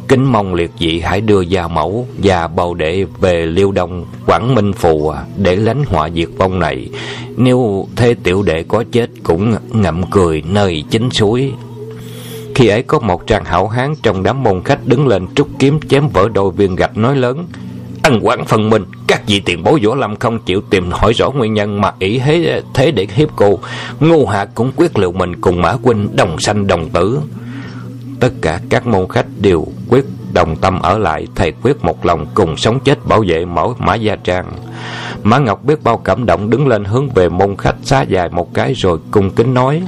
Kính 0.08 0.24
mong 0.32 0.54
liệt 0.54 0.72
dị 0.80 1.00
hãy 1.00 1.22
đưa 1.22 1.42
gia 1.42 1.68
mẫu 1.68 2.08
Và 2.18 2.48
bầu 2.48 2.74
đệ 2.74 3.06
về 3.20 3.46
Liêu 3.46 3.72
Đông 3.72 4.06
Quảng 4.26 4.56
Minh 4.56 4.74
Phù 4.74 5.10
à, 5.10 5.24
Để 5.38 5.56
lánh 5.56 5.84
họa 5.88 6.10
diệt 6.10 6.30
vong 6.38 6.60
này. 6.60 6.90
Nếu 7.38 7.88
thế 7.96 8.16
tiểu 8.24 8.44
đệ 8.44 8.64
có 8.64 8.84
chết 8.92 9.10
Cũng 9.24 9.56
ngậm 9.72 10.04
cười 10.12 10.44
nơi 10.46 10.84
chính 10.90 11.10
suối 11.10 11.54
khi 12.62 12.68
ấy 12.68 12.84
có 12.84 13.00
một 13.00 13.28
chàng 13.28 13.46
hảo 13.46 13.68
hán 13.68 13.96
trong 14.04 14.24
đám 14.24 14.44
môn 14.44 14.62
khách 14.64 14.80
đứng 14.86 15.08
lên 15.08 15.28
trúc 15.36 15.48
kiếm 15.60 15.80
chém 15.90 16.10
vỡ 16.10 16.30
đôi 16.34 16.52
viên 16.52 16.76
gạch 16.76 16.98
nói 16.98 17.16
lớn, 17.16 17.48
ăn 18.04 18.20
quán 18.22 18.46
phần 18.46 18.70
mình 18.70 18.86
các 19.08 19.28
vị 19.28 19.40
tiền 19.46 19.64
bối 19.64 19.80
võ 19.86 19.96
lâm 19.96 20.16
không 20.16 20.40
chịu 20.40 20.62
tìm 20.70 20.92
hỏi 20.92 21.14
rõ 21.14 21.32
nguyên 21.32 21.54
nhân 21.54 21.82
mà 21.82 21.92
ý 22.00 22.20
thế 22.20 22.62
thế 22.74 22.92
để 22.92 23.08
hiếp 23.16 23.30
cô. 23.36 23.60
Ngô 24.00 24.26
hạ 24.26 24.46
cũng 24.46 24.72
quyết 24.76 24.98
liệu 25.00 25.12
mình 25.12 25.42
cùng 25.42 25.62
mã 25.62 25.72
huynh 25.84 26.16
đồng 26.16 26.40
sanh 26.40 26.68
đồng 26.68 26.90
tử. 26.90 27.20
Tất 28.20 28.34
cả 28.42 28.60
các 28.70 28.88
môn 28.88 29.08
khách 29.10 29.26
đều 29.38 29.68
quyết 29.90 30.06
đồng 30.34 30.56
tâm 30.56 30.80
ở 30.80 30.98
lại, 30.98 31.28
thầy 31.36 31.54
quyết 31.64 31.86
một 31.86 32.06
lòng 32.06 32.26
cùng 32.34 32.58
sống 32.58 32.80
chết 32.80 33.06
bảo 33.06 33.24
vệ 33.28 33.46
mẫu 33.46 33.76
mã 33.80 33.96
gia 33.96 34.16
trang. 34.16 34.46
Mã 35.24 35.38
ngọc 35.38 35.64
biết 35.64 35.84
bao 35.84 35.98
cảm 35.98 36.26
động 36.26 36.50
đứng 36.50 36.68
lên 36.68 36.84
hướng 36.84 37.10
về 37.10 37.30
môn 37.30 37.56
khách 37.58 37.76
xá 37.84 38.02
dài 38.02 38.30
một 38.30 38.54
cái 38.54 38.74
rồi 38.74 39.00
cung 39.12 39.32
kính 39.32 39.54
nói 39.54 39.82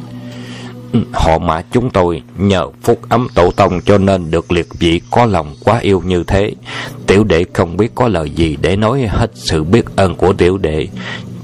Họ 1.13 1.40
mã 1.40 1.62
chúng 1.72 1.90
tôi 1.90 2.22
nhờ 2.38 2.69
phúc 2.81 3.00
ấm 3.10 3.28
tổ 3.36 3.51
tông 3.51 3.81
cho 3.81 3.98
nên 3.98 4.31
được 4.31 4.51
liệt 4.51 4.68
vị 4.80 5.01
có 5.12 5.25
lòng 5.25 5.56
quá 5.63 5.80
yêu 5.80 6.01
như 6.06 6.24
thế. 6.28 6.51
Tiểu 7.07 7.24
đệ 7.24 7.45
không 7.54 7.78
biết 7.78 7.92
có 7.95 8.07
lời 8.07 8.30
gì 8.30 8.57
để 8.62 8.75
nói 8.75 9.01
hết 9.01 9.31
sự 9.34 9.63
biết 9.63 9.86
ơn 9.95 10.16
của 10.16 10.34
tiểu 10.34 10.57
đệ. 10.57 10.88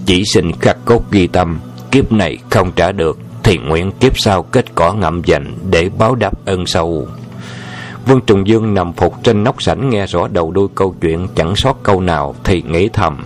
Chỉ 0.05 0.23
xin 0.25 0.51
khắc 0.51 0.77
cốt 0.85 1.11
ghi 1.11 1.27
tâm, 1.27 1.59
kiếp 1.91 2.11
này 2.11 2.37
không 2.49 2.71
trả 2.75 2.91
được, 2.91 3.17
thì 3.43 3.57
nguyện 3.57 3.91
kiếp 3.91 4.19
sau 4.19 4.43
kết 4.43 4.75
cỏ 4.75 4.93
ngậm 4.93 5.21
dành 5.25 5.57
để 5.69 5.89
báo 5.97 6.15
đáp 6.15 6.45
ơn 6.45 6.65
sâu. 6.65 7.07
Vương 8.05 8.21
Trùng 8.21 8.47
Dương 8.47 8.73
nằm 8.73 8.93
phục 8.93 9.23
trên 9.23 9.43
nóc 9.43 9.61
sảnh 9.61 9.89
nghe 9.89 10.05
rõ 10.05 10.27
đầu 10.27 10.51
đuôi 10.51 10.67
câu 10.75 10.95
chuyện 11.01 11.27
chẳng 11.35 11.55
sót 11.55 11.83
câu 11.83 12.01
nào 12.01 12.35
thì 12.43 12.61
nghĩ 12.61 12.89
thầm. 12.93 13.17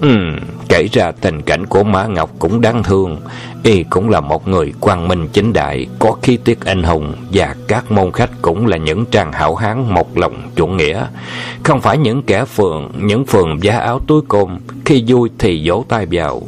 Ừ, 0.00 0.16
kể 0.68 0.88
ra 0.92 1.12
tình 1.20 1.42
cảnh 1.42 1.66
của 1.66 1.84
Mã 1.84 2.06
Ngọc 2.06 2.30
cũng 2.38 2.60
đáng 2.60 2.82
thương. 2.82 3.20
Y 3.62 3.82
cũng 3.82 4.10
là 4.10 4.20
một 4.20 4.48
người 4.48 4.72
quang 4.80 5.08
minh 5.08 5.28
chính 5.32 5.52
đại, 5.52 5.86
có 5.98 6.16
khí 6.22 6.38
tiết 6.44 6.64
anh 6.64 6.82
hùng 6.82 7.14
và 7.32 7.54
các 7.68 7.92
môn 7.92 8.12
khách 8.12 8.30
cũng 8.42 8.66
là 8.66 8.76
những 8.76 9.04
trang 9.06 9.32
hảo 9.32 9.54
hán 9.54 9.94
một 9.94 10.18
lòng 10.18 10.50
chủ 10.56 10.66
nghĩa. 10.66 11.06
Không 11.62 11.80
phải 11.80 11.98
những 11.98 12.22
kẻ 12.22 12.44
phường, 12.44 12.90
những 12.96 13.26
phường 13.26 13.62
giá 13.62 13.78
áo 13.78 14.00
túi 14.06 14.22
côn, 14.28 14.58
khi 14.84 15.04
vui 15.06 15.30
thì 15.38 15.62
vỗ 15.68 15.84
tay 15.88 16.06
vào. 16.10 16.42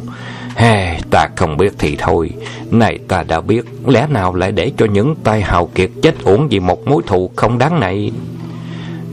hè, 0.56 1.00
ta 1.11 1.29
không 1.37 1.56
biết 1.56 1.73
thì 1.79 1.96
thôi, 1.99 2.31
này 2.70 2.99
ta 3.08 3.23
đã 3.23 3.41
biết, 3.41 3.64
lẽ 3.87 4.06
nào 4.11 4.35
lại 4.35 4.53
để 4.53 4.73
cho 4.76 4.87
những 4.87 5.14
tay 5.25 5.43
hào 5.43 5.67
kiệt 5.67 5.91
chết 6.03 6.14
uổng 6.25 6.49
vì 6.49 6.61
một 6.61 6.88
mối 6.88 7.03
thù 7.06 7.31
không 7.37 7.58
đáng 7.58 7.81
này? 7.81 8.12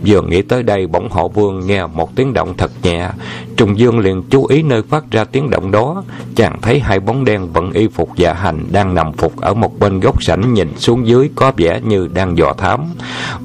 Vừa 0.05 0.21
nghĩ 0.21 0.41
tới 0.41 0.63
đây, 0.63 0.87
bỗng 0.87 1.09
họ 1.11 1.27
vương 1.27 1.67
nghe 1.67 1.85
một 1.87 2.15
tiếng 2.15 2.33
động 2.33 2.53
thật 2.57 2.71
nhẹ. 2.83 3.09
Trùng 3.57 3.79
Dương 3.79 3.99
liền 3.99 4.23
chú 4.29 4.45
ý 4.45 4.61
nơi 4.61 4.81
phát 4.89 5.11
ra 5.11 5.23
tiếng 5.23 5.49
động 5.49 5.71
đó. 5.71 6.03
Chàng 6.35 6.61
thấy 6.61 6.79
hai 6.79 6.99
bóng 6.99 7.25
đen 7.25 7.53
vận 7.53 7.71
y 7.71 7.87
phục 7.87 8.09
dạ 8.15 8.33
hành, 8.33 8.65
Đang 8.71 8.95
nằm 8.95 9.13
phục 9.13 9.41
ở 9.41 9.53
một 9.53 9.79
bên 9.79 9.99
góc 9.99 10.23
sảnh, 10.23 10.53
Nhìn 10.53 10.77
xuống 10.77 11.07
dưới 11.07 11.29
có 11.35 11.51
vẻ 11.57 11.81
như 11.83 12.07
đang 12.13 12.37
dò 12.37 12.53
thám. 12.57 12.85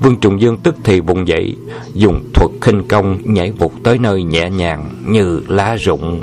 Vương 0.00 0.16
Trùng 0.16 0.40
Dương 0.40 0.56
tức 0.56 0.74
thì 0.84 1.00
vùng 1.00 1.28
dậy, 1.28 1.56
Dùng 1.94 2.24
thuật 2.34 2.50
khinh 2.60 2.88
công 2.88 3.18
nhảy 3.24 3.52
vụt 3.52 3.72
tới 3.82 3.98
nơi 3.98 4.22
nhẹ 4.22 4.50
nhàng 4.50 4.90
Như 5.06 5.40
lá 5.48 5.76
rụng. 5.80 6.20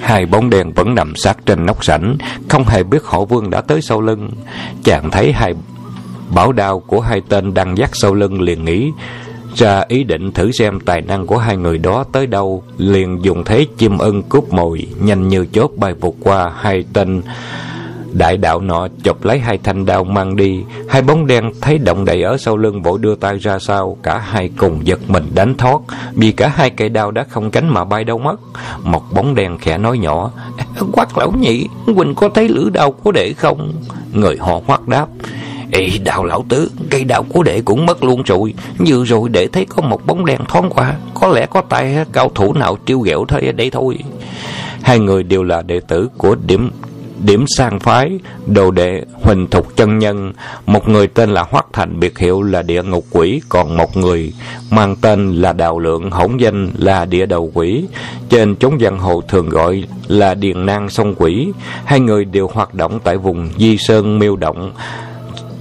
Hai 0.00 0.26
bóng 0.26 0.50
đèn 0.50 0.72
vẫn 0.72 0.94
nằm 0.94 1.16
sát 1.16 1.36
trên 1.46 1.66
nóc 1.66 1.84
sảnh, 1.84 2.16
Không 2.48 2.64
hề 2.64 2.82
biết 2.82 3.04
họ 3.04 3.24
vương 3.24 3.50
đã 3.50 3.60
tới 3.60 3.82
sau 3.82 4.00
lưng. 4.00 4.30
Chàng 4.84 5.10
thấy 5.10 5.32
hai 5.32 5.54
Bảo 6.34 6.52
đao 6.52 6.80
của 6.80 7.00
hai 7.00 7.22
tên 7.28 7.54
đang 7.54 7.78
dắt 7.78 7.90
sau 7.92 8.14
lưng 8.14 8.40
liền 8.40 8.64
nghĩ 8.64 8.92
ra 9.54 9.84
ý 9.88 10.04
định 10.04 10.32
thử 10.32 10.52
xem 10.52 10.80
tài 10.80 11.00
năng 11.00 11.26
của 11.26 11.38
hai 11.38 11.56
người 11.56 11.78
đó 11.78 12.04
tới 12.12 12.26
đâu, 12.26 12.62
liền 12.78 13.24
dùng 13.24 13.44
thế 13.44 13.66
chim 13.78 13.98
ưng 13.98 14.22
cúp 14.22 14.52
mồi, 14.52 14.86
nhanh 15.00 15.28
như 15.28 15.46
chốt 15.52 15.70
bay 15.76 15.94
vụt 15.94 16.14
qua 16.20 16.52
hai 16.56 16.84
tên. 16.92 17.22
Đại 18.12 18.36
đạo 18.36 18.60
nọ 18.60 18.88
chụp 19.02 19.24
lấy 19.24 19.38
hai 19.38 19.58
thanh 19.58 19.86
đao 19.86 20.04
mang 20.04 20.36
đi 20.36 20.64
hai 20.88 21.02
bóng 21.02 21.26
đen 21.26 21.52
thấy 21.60 21.78
động 21.78 22.04
đậy 22.04 22.22
ở 22.22 22.36
sau 22.36 22.56
lưng 22.56 22.82
vội 22.82 22.98
đưa 22.98 23.14
tay 23.14 23.38
ra 23.38 23.58
sau 23.58 23.96
cả 24.02 24.18
hai 24.18 24.50
cùng 24.56 24.86
giật 24.86 25.00
mình 25.08 25.24
đánh 25.34 25.54
thoát 25.54 25.80
vì 26.12 26.32
cả 26.32 26.48
hai 26.48 26.70
cây 26.70 26.88
đao 26.88 27.10
đã 27.10 27.24
không 27.28 27.50
cánh 27.50 27.68
mà 27.68 27.84
bay 27.84 28.04
đâu 28.04 28.18
mất. 28.18 28.40
Một 28.82 29.02
bóng 29.14 29.34
đen 29.34 29.58
khẽ 29.58 29.78
nói 29.78 29.98
nhỏ 29.98 30.30
quát 30.92 31.18
lão 31.18 31.32
nhị 31.32 31.68
huynh 31.86 32.14
có 32.14 32.28
thấy 32.28 32.48
lưỡi 32.48 32.70
đao 32.70 32.92
của 32.92 33.12
đệ 33.12 33.32
không? 33.32 33.72
Người 34.12 34.36
họ 34.40 34.60
hoắc 34.66 34.88
đáp 34.88 35.06
Ê, 35.72 35.90
đào 36.04 36.24
lão 36.24 36.44
tứ, 36.48 36.70
Cây 36.90 37.04
đào 37.04 37.22
của 37.22 37.42
đệ 37.42 37.62
cũng 37.64 37.86
mất 37.86 38.04
luôn 38.04 38.22
rồi. 38.22 38.54
Vừa 38.86 39.04
rồi 39.04 39.28
để 39.28 39.48
thấy 39.52 39.64
có 39.64 39.82
một 39.82 40.06
bóng 40.06 40.24
đèn 40.24 40.40
thoáng 40.48 40.70
qua, 40.70 40.94
Có 41.14 41.28
lẽ 41.28 41.46
có 41.46 41.60
tay 41.60 41.96
cao 42.12 42.30
thủ 42.34 42.52
nào 42.52 42.78
triêu 42.86 43.00
ghẹo 43.00 43.24
thôi 43.28 43.52
đây 43.56 43.70
thôi. 43.70 43.98
Hai 44.82 44.98
người 44.98 45.22
đều 45.22 45.42
là 45.42 45.62
đệ 45.62 45.80
tử 45.80 46.08
của 46.18 46.34
điểm 46.46 46.70
điểm 47.24 47.44
sang 47.56 47.80
phái, 47.80 48.18
đồ 48.46 48.70
đệ 48.70 49.02
huỳnh 49.22 49.46
thục 49.46 49.76
chân 49.76 49.98
nhân. 49.98 50.32
Một 50.66 50.88
người 50.88 51.06
tên 51.06 51.30
là 51.30 51.44
hoắc 51.50 51.66
thành, 51.72 52.00
biệt 52.00 52.18
hiệu 52.18 52.42
là 52.42 52.62
địa 52.62 52.82
ngục 52.82 53.04
quỷ. 53.10 53.40
Còn 53.48 53.76
một 53.76 53.96
người 53.96 54.32
mang 54.70 54.96
tên 54.96 55.36
là 55.36 55.52
đào 55.52 55.78
lượng 55.78 56.10
hỗn 56.10 56.36
danh 56.36 56.70
là 56.78 57.04
địa 57.04 57.26
đầu 57.26 57.50
quỷ. 57.54 57.84
Trên 58.28 58.56
chốn 58.56 58.78
giang 58.80 58.98
hồ 58.98 59.22
thường 59.28 59.48
gọi 59.48 59.84
là 60.08 60.34
điền 60.34 60.66
nang 60.66 60.88
sông 60.88 61.14
quỷ. 61.18 61.52
Hai 61.84 62.00
người 62.00 62.24
đều 62.24 62.50
hoạt 62.52 62.74
động 62.74 63.00
tại 63.04 63.16
vùng 63.16 63.48
di 63.58 63.76
sơn 63.78 64.18
miêu 64.18 64.36
động 64.36 64.72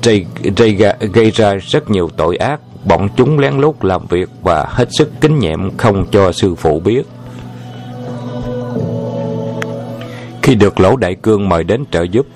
gây, 0.05 0.25
gây, 0.57 0.93
gây 1.13 1.31
ra 1.31 1.55
rất 1.55 1.89
nhiều 1.89 2.09
tội 2.17 2.37
ác 2.37 2.59
bọn 2.85 3.09
chúng 3.17 3.39
lén 3.39 3.57
lút 3.57 3.83
làm 3.83 4.05
việc 4.09 4.29
và 4.41 4.65
hết 4.69 4.87
sức 4.91 5.11
kính 5.21 5.39
nhẹm 5.39 5.77
không 5.77 6.05
cho 6.11 6.31
sư 6.31 6.55
phụ 6.55 6.79
biết 6.79 7.03
khi 10.41 10.55
được 10.55 10.79
lỗ 10.79 10.95
đại 10.95 11.15
cương 11.15 11.49
mời 11.49 11.63
đến 11.63 11.83
trợ 11.91 12.03
giúp 12.11 12.27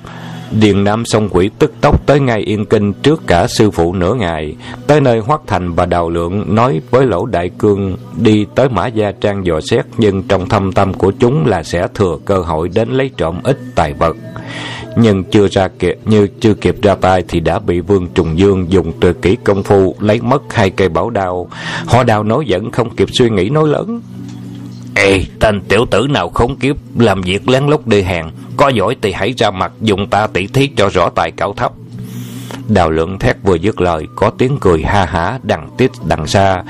Điền 0.52 0.84
Nam 0.84 1.06
song 1.06 1.30
quỷ 1.32 1.50
tức 1.60 1.74
tốc 1.82 2.06
tới 2.06 2.20
ngay 2.20 2.40
Yên 2.40 2.66
Kinh 2.66 2.94
trước 2.94 3.22
cả 3.28 3.48
sư 3.48 3.72
phụ 3.72 3.94
nửa 3.94 4.14
ngày. 4.14 4.56
Tới 4.88 5.02
nơi 5.02 5.20
Hoắc 5.20 5.42
Thành 5.48 5.74
và 5.74 5.86
Đào 5.86 6.10
Lượng 6.10 6.56
nói 6.56 6.82
với 6.92 7.06
Lỗ 7.06 7.26
Đại 7.26 7.50
Cương 7.50 7.98
đi 8.18 8.46
tới 8.56 8.70
Mã 8.70 8.88
Gia 8.88 9.12
Trang 9.12 9.46
dò 9.46 9.60
xét 9.62 9.86
nhưng 9.98 10.24
trong 10.24 10.50
thâm 10.50 10.72
tâm 10.72 10.94
của 10.94 11.12
chúng 11.20 11.46
là 11.48 11.64
sẽ 11.64 11.88
thừa 11.96 12.18
cơ 12.26 12.38
hội 12.38 12.70
đến 12.70 12.90
lấy 12.90 13.12
trộm 13.18 13.40
ít 13.44 13.60
tài 13.76 13.94
vật 13.94 14.16
nhưng 14.96 15.24
chưa 15.24 15.48
ra 15.48 15.68
kịp 15.68 15.98
như 16.06 16.28
chưa 16.40 16.54
kịp 16.54 16.76
ra 16.82 16.96
tay 16.96 17.24
thì 17.28 17.40
đã 17.40 17.60
bị 17.60 17.80
Vương 17.80 18.08
Trùng 18.14 18.40
Dương 18.40 18.72
dùng 18.72 18.94
tuyệt 19.00 19.16
kỹ 19.22 19.38
công 19.44 19.64
phu 19.64 19.96
lấy 20.00 20.22
mất 20.22 20.54
hai 20.54 20.70
cây 20.70 20.90
bảo 20.90 21.10
đao. 21.10 21.48
Họ 21.86 22.04
đào 22.04 22.24
nói 22.24 22.46
giận 22.48 22.72
không 22.72 22.96
kịp 22.96 23.08
suy 23.12 23.30
nghĩ 23.30 23.50
nói 23.50 23.68
lớn. 23.68 24.02
Ê, 24.96 25.24
tên 25.40 25.62
tiểu 25.62 25.86
tử 25.86 26.08
nào 26.10 26.30
không 26.30 26.56
kiếp 26.56 26.76
làm 27.00 27.22
việc 27.22 27.50
lén 27.50 27.68
lút 27.68 27.88
đi 27.88 28.02
hàng, 28.02 28.32
có 28.58 28.70
giỏi 28.70 28.96
thì 29.02 29.12
hãy 29.12 29.34
ra 29.38 29.52
mặt 29.52 29.72
dùng 29.82 30.08
ta 30.10 30.28
tỉ 30.28 30.48
thí 30.48 30.68
cho 30.76 30.90
rõ 30.90 31.10
tài 31.10 31.32
cao 31.32 31.54
thấp. 31.54 31.72
Đào 32.68 32.92
lượng 32.92 33.20
thét 33.20 33.38
vừa 33.44 33.56
dứt 33.56 33.82
lời, 33.82 34.08
có 34.16 34.30
tiếng 34.30 34.58
cười 34.62 34.84
ha 34.84 35.06
hả 35.06 35.40
đằng 35.44 35.70
tít 35.78 35.92
đằng 36.08 36.28
xa. 36.28 36.64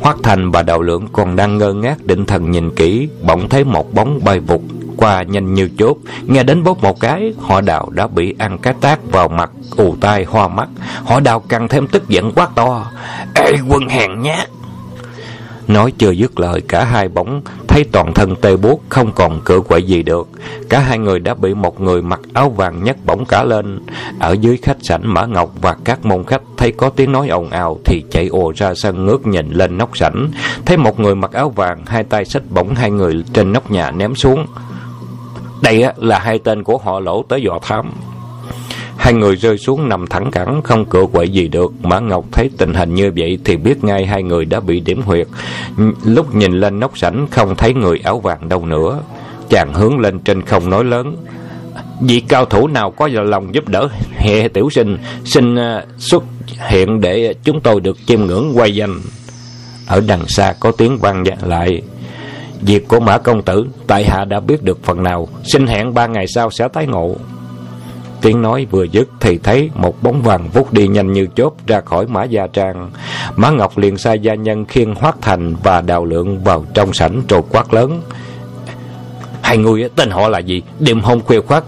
Hoắc 0.00 0.16
Thành 0.22 0.50
và 0.50 0.62
Đạo 0.62 0.82
Lượng 0.82 1.06
còn 1.12 1.36
đang 1.36 1.58
ngơ 1.58 1.72
ngác 1.72 2.06
định 2.06 2.26
thần 2.26 2.50
nhìn 2.50 2.70
kỹ, 2.70 3.08
bỗng 3.22 3.48
thấy 3.48 3.64
một 3.64 3.94
bóng 3.94 4.20
bay 4.24 4.40
vụt 4.40 4.60
qua 4.96 5.22
nhanh 5.22 5.54
như 5.54 5.68
chốt, 5.78 5.96
nghe 6.22 6.42
đến 6.42 6.62
bóp 6.62 6.82
một 6.82 7.00
cái, 7.00 7.32
họ 7.40 7.60
Đào 7.60 7.90
đã 7.90 8.06
bị 8.06 8.34
ăn 8.38 8.58
cái 8.58 8.74
tác 8.80 8.98
vào 9.10 9.28
mặt, 9.28 9.50
ù 9.76 9.96
tai 10.00 10.24
hoa 10.24 10.48
mắt. 10.48 10.68
Họ 11.04 11.20
Đào 11.20 11.40
càng 11.40 11.68
thêm 11.68 11.88
tức 11.88 12.08
giận 12.08 12.32
quá 12.32 12.48
to: 12.54 12.90
"Ê 13.34 13.52
quân 13.68 13.88
hèn 13.88 14.22
nhát!" 14.22 14.48
Nói 15.68 15.92
chưa 15.98 16.10
dứt 16.10 16.40
lời 16.40 16.62
cả 16.68 16.84
hai 16.84 17.08
bóng 17.08 17.42
thấy 17.68 17.84
toàn 17.92 18.14
thân 18.14 18.36
tê 18.36 18.56
buốt 18.56 18.82
không 18.88 19.12
còn 19.12 19.40
cựa 19.44 19.60
quậy 19.60 19.82
gì 19.82 20.02
được. 20.02 20.28
Cả 20.68 20.78
hai 20.78 20.98
người 20.98 21.18
đã 21.18 21.34
bị 21.34 21.54
một 21.54 21.80
người 21.80 22.02
mặc 22.02 22.20
áo 22.32 22.50
vàng 22.50 22.84
nhấc 22.84 22.96
bổng 23.06 23.24
cả 23.24 23.44
lên. 23.44 23.80
Ở 24.18 24.32
dưới 24.40 24.56
khách 24.56 24.76
sảnh 24.80 25.14
Mã 25.14 25.26
Ngọc 25.26 25.50
và 25.60 25.76
các 25.84 26.06
môn 26.06 26.24
khách 26.24 26.42
thấy 26.56 26.72
có 26.72 26.90
tiếng 26.90 27.12
nói 27.12 27.28
ồn 27.28 27.50
ào 27.50 27.78
thì 27.84 28.04
chạy 28.10 28.28
ồ 28.28 28.52
ra 28.56 28.74
sân 28.74 29.06
ngước 29.06 29.26
nhìn 29.26 29.50
lên 29.50 29.78
nóc 29.78 29.96
sảnh. 29.96 30.30
Thấy 30.66 30.76
một 30.76 31.00
người 31.00 31.14
mặc 31.14 31.32
áo 31.32 31.50
vàng 31.50 31.82
hai 31.86 32.04
tay 32.04 32.24
xách 32.24 32.50
bổng 32.50 32.74
hai 32.74 32.90
người 32.90 33.24
trên 33.32 33.52
nóc 33.52 33.70
nhà 33.70 33.90
ném 33.90 34.14
xuống. 34.14 34.46
Đây 35.62 35.84
là 35.96 36.18
hai 36.18 36.38
tên 36.38 36.62
của 36.62 36.78
họ 36.78 37.00
lỗ 37.00 37.22
tới 37.22 37.42
dò 37.42 37.58
thám. 37.62 37.92
Hai 38.96 39.14
người 39.14 39.36
rơi 39.36 39.58
xuống 39.58 39.88
nằm 39.88 40.06
thẳng 40.06 40.30
cẳng, 40.30 40.60
không 40.64 40.84
cựa 40.84 41.06
quậy 41.12 41.28
gì 41.28 41.48
được. 41.48 41.72
Mã 41.82 42.00
Ngọc 42.00 42.24
thấy 42.32 42.50
tình 42.58 42.74
hình 42.74 42.94
như 42.94 43.12
vậy 43.16 43.38
thì 43.44 43.56
biết 43.56 43.84
ngay 43.84 44.06
hai 44.06 44.22
người 44.22 44.44
đã 44.44 44.60
bị 44.60 44.80
điểm 44.80 45.02
huyệt. 45.02 45.26
Lúc 46.04 46.34
nhìn 46.34 46.52
lên 46.52 46.80
nóc 46.80 46.98
sảnh 46.98 47.26
không 47.30 47.56
thấy 47.56 47.74
người 47.74 48.00
áo 48.04 48.20
vàng 48.20 48.48
đâu 48.48 48.66
nữa. 48.66 49.00
Chàng 49.50 49.74
hướng 49.74 49.98
lên 49.98 50.18
trên 50.18 50.42
không 50.42 50.70
nói 50.70 50.84
lớn. 50.84 51.16
Vị 52.00 52.20
cao 52.28 52.44
thủ 52.44 52.66
nào 52.66 52.90
có 52.90 53.08
lòng 53.12 53.54
giúp 53.54 53.68
đỡ 53.68 53.88
hệ 54.16 54.48
tiểu 54.48 54.70
sinh, 54.70 54.98
xin 55.24 55.56
à, 55.56 55.84
xuất 55.98 56.24
hiện 56.68 57.00
để 57.00 57.34
chúng 57.44 57.60
tôi 57.60 57.80
được 57.80 57.96
chiêm 58.06 58.26
ngưỡng 58.26 58.52
quay 58.54 58.74
danh. 58.74 59.00
Ở 59.86 60.00
đằng 60.06 60.28
xa 60.28 60.54
có 60.60 60.72
tiếng 60.72 60.98
vang 60.98 61.24
lại. 61.42 61.82
Việc 62.66 62.88
của 62.88 63.00
Mã 63.00 63.18
Công 63.18 63.42
Tử, 63.42 63.66
tại 63.86 64.04
hạ 64.04 64.24
đã 64.24 64.40
biết 64.40 64.62
được 64.62 64.84
phần 64.84 65.02
nào, 65.02 65.28
xin 65.44 65.66
hẹn 65.66 65.94
ba 65.94 66.06
ngày 66.06 66.26
sau 66.26 66.50
sẽ 66.50 66.68
tái 66.68 66.86
ngộ. 66.86 67.16
Tiếng 68.22 68.42
nói 68.42 68.66
vừa 68.70 68.84
dứt 68.84 69.08
thì 69.20 69.38
thấy 69.38 69.70
một 69.74 70.02
bóng 70.02 70.22
vàng 70.22 70.48
vút 70.52 70.72
đi 70.72 70.88
nhanh 70.88 71.12
như 71.12 71.26
chớp 71.36 71.50
ra 71.66 71.80
khỏi 71.80 72.06
mã 72.06 72.24
gia 72.24 72.46
trang. 72.46 72.90
Mã 73.36 73.50
Ngọc 73.50 73.78
liền 73.78 73.96
sai 73.96 74.18
gia 74.18 74.34
nhân 74.34 74.64
khiêng 74.64 74.94
Hoác 74.94 75.16
Thành 75.20 75.54
và 75.62 75.80
Đào 75.80 76.04
Lượng 76.04 76.44
vào 76.44 76.64
trong 76.74 76.92
sảnh 76.92 77.22
rồi 77.28 77.42
quát 77.50 77.74
lớn. 77.74 78.02
Hai 79.42 79.58
người 79.58 79.88
tên 79.96 80.10
họ 80.10 80.28
là 80.28 80.38
gì? 80.38 80.62
Đêm 80.80 81.00
hôm 81.00 81.20
khuya 81.20 81.40
khoát 81.40 81.64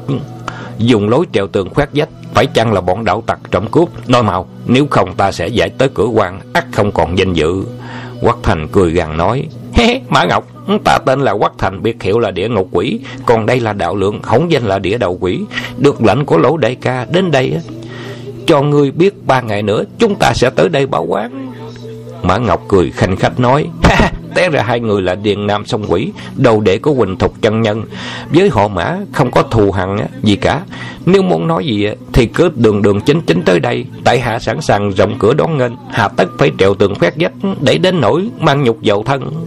dùng 0.78 1.08
lối 1.08 1.26
trèo 1.32 1.46
tường 1.46 1.74
khoét 1.74 1.88
vách 1.94 2.08
phải 2.34 2.46
chăng 2.46 2.72
là 2.72 2.80
bọn 2.80 3.04
đạo 3.04 3.22
tặc 3.26 3.38
trộm 3.50 3.66
cướp 3.72 3.88
nói 4.08 4.22
màu 4.22 4.48
nếu 4.66 4.86
không 4.90 5.14
ta 5.14 5.32
sẽ 5.32 5.48
giải 5.48 5.70
tới 5.70 5.88
cửa 5.94 6.06
quan 6.06 6.40
ắt 6.52 6.64
không 6.72 6.92
còn 6.92 7.18
danh 7.18 7.32
dự 7.32 7.64
quắc 8.20 8.36
thành 8.42 8.68
cười 8.68 8.92
gằn 8.92 9.16
nói 9.16 9.48
mã 10.08 10.24
ngọc, 10.24 10.46
ta 10.84 10.98
tên 10.98 11.20
là 11.20 11.34
quắc 11.34 11.52
thành, 11.58 11.82
biệt 11.82 12.02
hiệu 12.02 12.18
là 12.18 12.30
địa 12.30 12.48
ngục 12.48 12.68
quỷ, 12.72 13.00
còn 13.26 13.46
đây 13.46 13.60
là 13.60 13.72
đạo 13.72 13.96
lượng 13.96 14.20
hổng 14.22 14.50
danh 14.50 14.62
là 14.64 14.78
địa 14.78 14.98
đầu 14.98 15.18
quỷ. 15.20 15.40
Được 15.76 16.02
lệnh 16.02 16.24
của 16.24 16.38
lỗ 16.38 16.56
đại 16.56 16.74
ca, 16.74 17.06
đến 17.10 17.30
đây 17.30 17.56
cho 18.46 18.62
ngươi 18.62 18.90
biết 18.90 19.26
ba 19.26 19.40
ngày 19.40 19.62
nữa, 19.62 19.84
chúng 19.98 20.14
ta 20.14 20.32
sẽ 20.34 20.50
tới 20.50 20.68
đây 20.68 20.86
bảo 20.86 21.04
quán. 21.04 21.52
Mã 22.22 22.38
ngọc 22.38 22.62
cười 22.68 22.90
khanh 22.90 23.16
khách 23.16 23.40
nói 23.40 23.66
té 24.36 24.50
ra 24.50 24.62
hai 24.62 24.80
người 24.80 25.02
là 25.02 25.14
điền 25.14 25.46
nam 25.46 25.66
sông 25.66 25.84
quỷ 25.88 26.12
đầu 26.36 26.60
đệ 26.60 26.78
của 26.78 26.94
quỳnh 26.94 27.16
thục 27.16 27.42
chân 27.42 27.62
nhân. 27.62 27.84
Với 28.30 28.48
họ 28.48 28.68
mã 28.68 28.96
không 29.12 29.30
có 29.30 29.42
thù 29.42 29.72
hằn 29.72 29.96
gì 30.22 30.36
cả. 30.36 30.62
Nếu 31.06 31.22
muốn 31.22 31.46
nói 31.46 31.66
gì 31.66 31.88
thì 32.12 32.26
cứ 32.26 32.50
đường 32.54 32.82
đường 32.82 33.00
chính 33.00 33.20
chính 33.20 33.42
tới 33.42 33.60
đây. 33.60 33.86
Tại 34.04 34.20
hạ 34.20 34.38
sẵn 34.38 34.60
sàng 34.60 34.90
rộng 34.90 35.16
cửa 35.18 35.34
đón 35.34 35.58
nghênh 35.58 35.72
hà 35.90 36.08
tất 36.08 36.28
phải 36.38 36.52
trèo 36.58 36.74
tường 36.74 36.94
khoét 36.94 37.14
vách 37.16 37.32
để 37.60 37.78
đến 37.78 38.00
nỗi 38.00 38.28
mang 38.38 38.64
nhục 38.64 38.82
dầu 38.82 39.02
thân. 39.02 39.46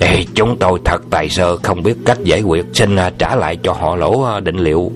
Ê, 0.00 0.24
chúng 0.34 0.56
tôi 0.58 0.80
thật 0.84 1.02
tài 1.10 1.28
sơ 1.28 1.56
không 1.56 1.82
biết 1.82 1.94
cách 2.04 2.18
giải 2.24 2.42
quyết. 2.42 2.64
Xin 2.72 2.96
à, 2.96 3.10
trả 3.18 3.36
lại 3.36 3.58
cho 3.62 3.72
họ 3.72 3.96
lỗ 3.96 4.22
à, 4.22 4.40
định 4.40 4.56
liệu. 4.56 4.92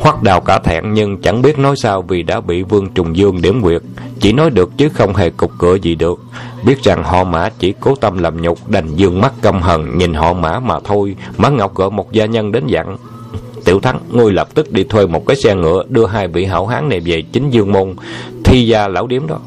Hoắc 0.00 0.22
đào 0.22 0.40
cả 0.40 0.58
thẹn 0.58 0.94
nhưng 0.94 1.16
chẳng 1.16 1.42
biết 1.42 1.58
nói 1.58 1.76
sao 1.76 2.02
vì 2.02 2.22
đã 2.22 2.40
bị 2.40 2.62
Vương 2.62 2.88
Trùng 2.90 3.16
Dương 3.16 3.42
điểm 3.42 3.62
quyệt. 3.62 3.82
Chỉ 4.20 4.32
nói 4.32 4.50
được 4.50 4.70
chứ 4.78 4.88
không 4.88 5.14
hề 5.14 5.30
cục 5.30 5.52
cửa 5.58 5.74
gì 5.74 5.94
được. 5.94 6.20
Biết 6.64 6.82
rằng 6.82 7.02
họ 7.04 7.24
mã 7.24 7.48
chỉ 7.58 7.74
cố 7.80 7.94
tâm 7.94 8.18
làm 8.18 8.42
nhục 8.42 8.68
đành 8.68 8.96
dương 8.96 9.20
mắt 9.20 9.32
căm 9.42 9.62
hận 9.62 9.98
nhìn 9.98 10.14
họ 10.14 10.32
mã 10.32 10.60
mà 10.60 10.80
thôi. 10.84 11.16
Mã 11.36 11.48
Ngọc 11.48 11.74
gọi 11.74 11.90
một 11.90 12.12
gia 12.12 12.26
nhân 12.26 12.52
đến 12.52 12.66
dặn. 12.66 12.96
Tiểu 13.64 13.80
Thắng, 13.80 13.98
ngươi 14.10 14.32
lập 14.32 14.48
tức 14.54 14.72
đi 14.72 14.84
thuê 14.84 15.06
một 15.06 15.26
cái 15.26 15.36
xe 15.36 15.54
ngựa 15.54 15.82
đưa 15.88 16.06
hai 16.06 16.28
vị 16.28 16.44
hảo 16.44 16.66
hán 16.66 16.88
này 16.88 17.00
về 17.00 17.22
chính 17.32 17.50
dương 17.50 17.72
môn, 17.72 17.94
thi 18.44 18.66
gia 18.66 18.88
lão 18.88 19.06
điếm 19.06 19.26
đó. 19.26 19.38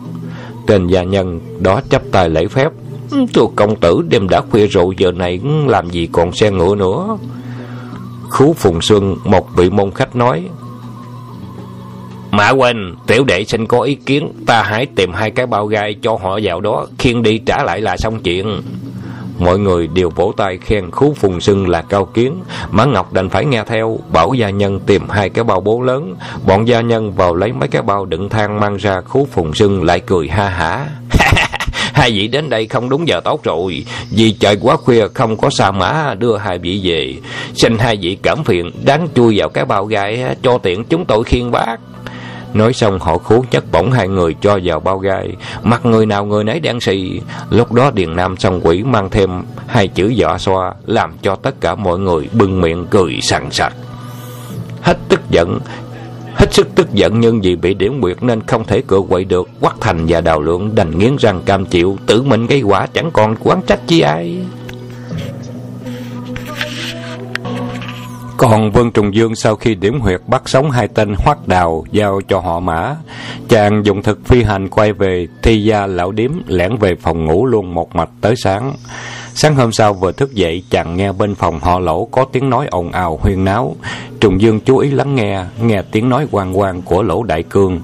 Tên 0.67 0.87
gia 0.87 1.03
nhân 1.03 1.39
đó 1.59 1.81
chấp 1.89 2.01
tay 2.11 2.29
lễ 2.29 2.47
phép. 2.47 2.71
Thưa 3.33 3.45
công 3.55 3.75
tử, 3.75 4.01
đêm 4.09 4.29
đã 4.29 4.41
khuya 4.41 4.67
rượu 4.67 4.91
giờ 4.91 5.11
này 5.11 5.39
làm 5.67 5.89
gì 5.89 6.09
còn 6.11 6.33
xe 6.33 6.51
ngựa 6.51 6.75
nữa. 6.75 7.17
Khú 8.31 8.53
Phùng 8.53 8.81
Xuân, 8.81 9.17
một 9.23 9.55
vị 9.55 9.69
môn 9.69 9.91
khách 9.91 10.15
nói. 10.15 10.43
Mã 12.31 12.49
quên, 12.49 12.95
tiểu 13.07 13.23
đệ 13.23 13.43
xin 13.43 13.65
có 13.67 13.81
ý 13.81 13.95
kiến, 13.95 14.31
ta 14.45 14.63
hãy 14.63 14.85
tìm 14.85 15.13
hai 15.13 15.31
cái 15.31 15.45
bao 15.45 15.67
gai 15.67 15.95
cho 16.01 16.17
họ 16.21 16.39
vào 16.43 16.61
đó, 16.61 16.87
khiêng 16.97 17.23
đi 17.23 17.37
trả 17.37 17.63
lại 17.63 17.81
là 17.81 17.97
xong 17.97 18.19
chuyện. 18.19 18.61
Mọi 19.39 19.59
người 19.59 19.87
đều 19.87 20.09
vỗ 20.09 20.33
tay 20.37 20.57
khen 20.57 20.91
Khú 20.91 21.13
Phùng 21.13 21.41
Xuân 21.41 21.67
là 21.67 21.81
cao 21.81 22.05
kiến, 22.05 22.43
Mã 22.71 22.85
Ngọc 22.85 23.13
đành 23.13 23.29
phải 23.29 23.45
nghe 23.45 23.63
theo, 23.67 23.99
bảo 24.13 24.33
gia 24.33 24.49
nhân 24.49 24.79
tìm 24.79 25.09
hai 25.09 25.29
cái 25.29 25.43
bao 25.43 25.61
bố 25.61 25.81
lớn, 25.81 26.15
bọn 26.47 26.67
gia 26.67 26.81
nhân 26.81 27.11
vào 27.11 27.35
lấy 27.35 27.53
mấy 27.53 27.69
cái 27.69 27.81
bao 27.81 28.05
đựng 28.05 28.29
than 28.29 28.59
mang 28.59 28.77
ra 28.77 29.01
Khú 29.01 29.27
Phùng 29.31 29.53
Xuân 29.53 29.83
lại 29.83 29.99
cười 29.99 30.27
ha 30.27 30.49
hả. 30.49 30.87
hai 31.93 32.11
vị 32.11 32.27
đến 32.27 32.49
đây 32.49 32.67
không 32.67 32.89
đúng 32.89 33.07
giờ 33.07 33.21
tốt 33.23 33.43
rồi. 33.43 33.85
Vì 34.11 34.31
trời 34.31 34.57
quá 34.61 34.77
khuya, 34.77 35.07
không 35.13 35.37
có 35.37 35.49
sa 35.49 35.71
mã 35.71 36.15
đưa 36.19 36.37
hai 36.37 36.57
vị 36.57 36.81
về. 36.83 37.15
Xin 37.53 37.77
hai 37.77 37.97
vị 38.01 38.17
cảm 38.23 38.43
phiền, 38.43 38.71
đáng 38.83 39.07
chui 39.15 39.39
vào 39.39 39.49
cái 39.49 39.65
bao 39.65 39.85
gai 39.85 40.35
cho 40.43 40.57
tiện 40.57 40.83
chúng 40.83 41.05
tôi 41.05 41.23
khiên 41.23 41.51
bác 41.51 41.77
Nói 42.53 42.73
xong, 42.73 42.99
họ 42.99 43.17
khú 43.17 43.45
chất 43.51 43.71
bổng 43.71 43.91
hai 43.91 44.07
người 44.07 44.35
cho 44.41 44.59
vào 44.63 44.79
bao 44.79 44.97
gai. 44.97 45.29
Mặt 45.63 45.85
người 45.85 46.05
nào 46.05 46.25
người 46.25 46.43
nấy 46.43 46.59
đen 46.59 46.81
xì. 46.81 47.21
Lúc 47.49 47.71
đó 47.71 47.91
Điền 47.91 48.15
Nam 48.15 48.37
song 48.37 48.59
quỷ 48.63 48.83
mang 48.83 49.09
thêm 49.09 49.43
hai 49.67 49.87
chữ 49.87 50.07
dọa 50.07 50.37
xoa, 50.37 50.73
Làm 50.85 51.17
cho 51.21 51.35
tất 51.35 51.61
cả 51.61 51.75
mọi 51.75 51.99
người 51.99 52.29
bưng 52.33 52.61
miệng 52.61 52.85
cười 52.89 53.19
sẵn 53.21 53.51
sặc. 53.51 53.73
Hết 54.81 54.97
tức 55.09 55.19
giận 55.29 55.59
Hết 56.41 56.53
sức 56.53 56.67
tức 56.75 56.93
giận 56.93 57.19
nhưng 57.19 57.41
vì 57.41 57.55
bị 57.55 57.73
điểm 57.73 57.99
nguyệt 57.99 58.23
nên 58.23 58.41
không 58.41 58.63
thể 58.63 58.81
cựa 58.81 59.01
quậy 59.09 59.23
được. 59.23 59.49
Quắc 59.59 59.75
Thành 59.81 60.05
và 60.07 60.21
Đào 60.21 60.41
Lượng 60.41 60.75
đành 60.75 60.97
nghiến 60.97 61.15
răng 61.19 61.41
cam 61.45 61.65
chịu, 61.65 61.97
tự 62.05 62.21
mình 62.21 62.47
gây 62.47 62.61
quả 62.61 62.87
chẳng 62.93 63.11
còn 63.13 63.35
quán 63.39 63.61
trách 63.67 63.79
chi 63.87 64.01
ai. 64.01 64.37
Còn 68.37 68.71
Vân 68.71 68.91
Trùng 68.91 69.15
Dương 69.15 69.35
sau 69.35 69.55
khi 69.55 69.75
điểm 69.75 69.99
huyệt 69.99 70.21
bắt 70.27 70.49
sống 70.49 70.71
hai 70.71 70.87
tên 70.87 71.15
hoắc 71.17 71.47
đào 71.47 71.83
giao 71.91 72.21
cho 72.27 72.39
họ 72.39 72.59
mã. 72.59 72.95
Chàng 73.49 73.85
dùng 73.85 74.03
thực 74.03 74.25
phi 74.25 74.43
hành 74.43 74.69
quay 74.69 74.93
về 74.93 75.27
thi 75.43 75.63
gia 75.63 75.85
lão 75.85 76.11
điếm 76.11 76.31
lẻn 76.47 76.77
về 76.77 76.95
phòng 76.95 77.25
ngủ 77.25 77.45
luôn 77.45 77.73
một 77.73 77.95
mạch 77.95 78.09
tới 78.21 78.33
sáng. 78.43 78.73
Sáng 79.41 79.55
hôm 79.55 79.71
sau 79.71 79.93
vừa 79.93 80.11
thức 80.11 80.33
dậy, 80.33 80.63
chàng 80.69 80.97
nghe 80.97 81.11
bên 81.11 81.35
phòng 81.35 81.59
họ 81.59 81.79
lỗ 81.79 82.05
có 82.05 82.25
tiếng 82.31 82.49
nói 82.49 82.67
ồn 82.71 82.91
ào 82.91 83.19
huyên 83.21 83.45
náo. 83.45 83.75
Trùng 84.19 84.41
Dương 84.41 84.59
chú 84.59 84.77
ý 84.77 84.91
lắng 84.91 85.15
nghe, 85.15 85.43
nghe 85.61 85.81
tiếng 85.91 86.09
nói 86.09 86.27
quang 86.31 86.53
quang 86.53 86.81
của 86.81 87.03
lỗ 87.03 87.23
đại 87.23 87.43
cương. 87.43 87.81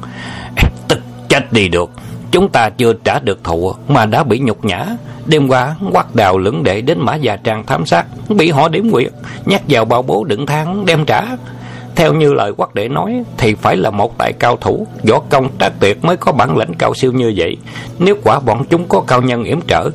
Tức 0.87 0.99
chết 1.29 1.53
đi 1.53 1.67
được, 1.67 1.89
chúng 2.31 2.49
ta 2.49 2.69
chưa 2.69 2.93
trả 2.93 3.19
được 3.19 3.43
thù 3.43 3.73
mà 3.87 4.05
đã 4.05 4.23
bị 4.23 4.39
nhục 4.39 4.65
nhã. 4.65 4.85
Đêm 5.25 5.47
qua, 5.47 5.75
quát 5.91 6.15
đào 6.15 6.37
lưỡng 6.37 6.63
đệ 6.63 6.81
đến 6.81 6.97
mã 7.01 7.15
già 7.15 7.35
trang 7.35 7.65
thám 7.65 7.85
sát, 7.85 8.05
bị 8.29 8.49
họ 8.51 8.69
điểm 8.69 8.91
quyệt, 8.91 9.11
nhắc 9.45 9.61
vào 9.67 9.85
bao 9.85 10.01
bố 10.01 10.23
đựng 10.23 10.45
thang, 10.45 10.85
đem 10.85 11.05
trả. 11.05 11.23
Theo 11.95 12.13
như 12.13 12.33
lời 12.33 12.51
quát 12.57 12.75
đệ 12.75 12.87
nói 12.89 13.23
thì 13.37 13.55
phải 13.55 13.77
là 13.77 13.89
một 13.89 14.17
đại 14.17 14.33
cao 14.33 14.57
thủ, 14.57 14.87
võ 15.09 15.19
công 15.19 15.49
trác 15.59 15.73
tuyệt 15.79 16.05
mới 16.05 16.17
có 16.17 16.31
bản 16.31 16.57
lĩnh 16.57 16.73
cao 16.73 16.93
siêu 16.95 17.11
như 17.11 17.33
vậy. 17.37 17.57
Nếu 17.99 18.15
quả 18.23 18.39
bọn 18.39 18.65
chúng 18.69 18.87
có 18.87 19.01
cao 19.07 19.21
nhân 19.21 19.43
yểm 19.43 19.59
trợ, 19.61 19.89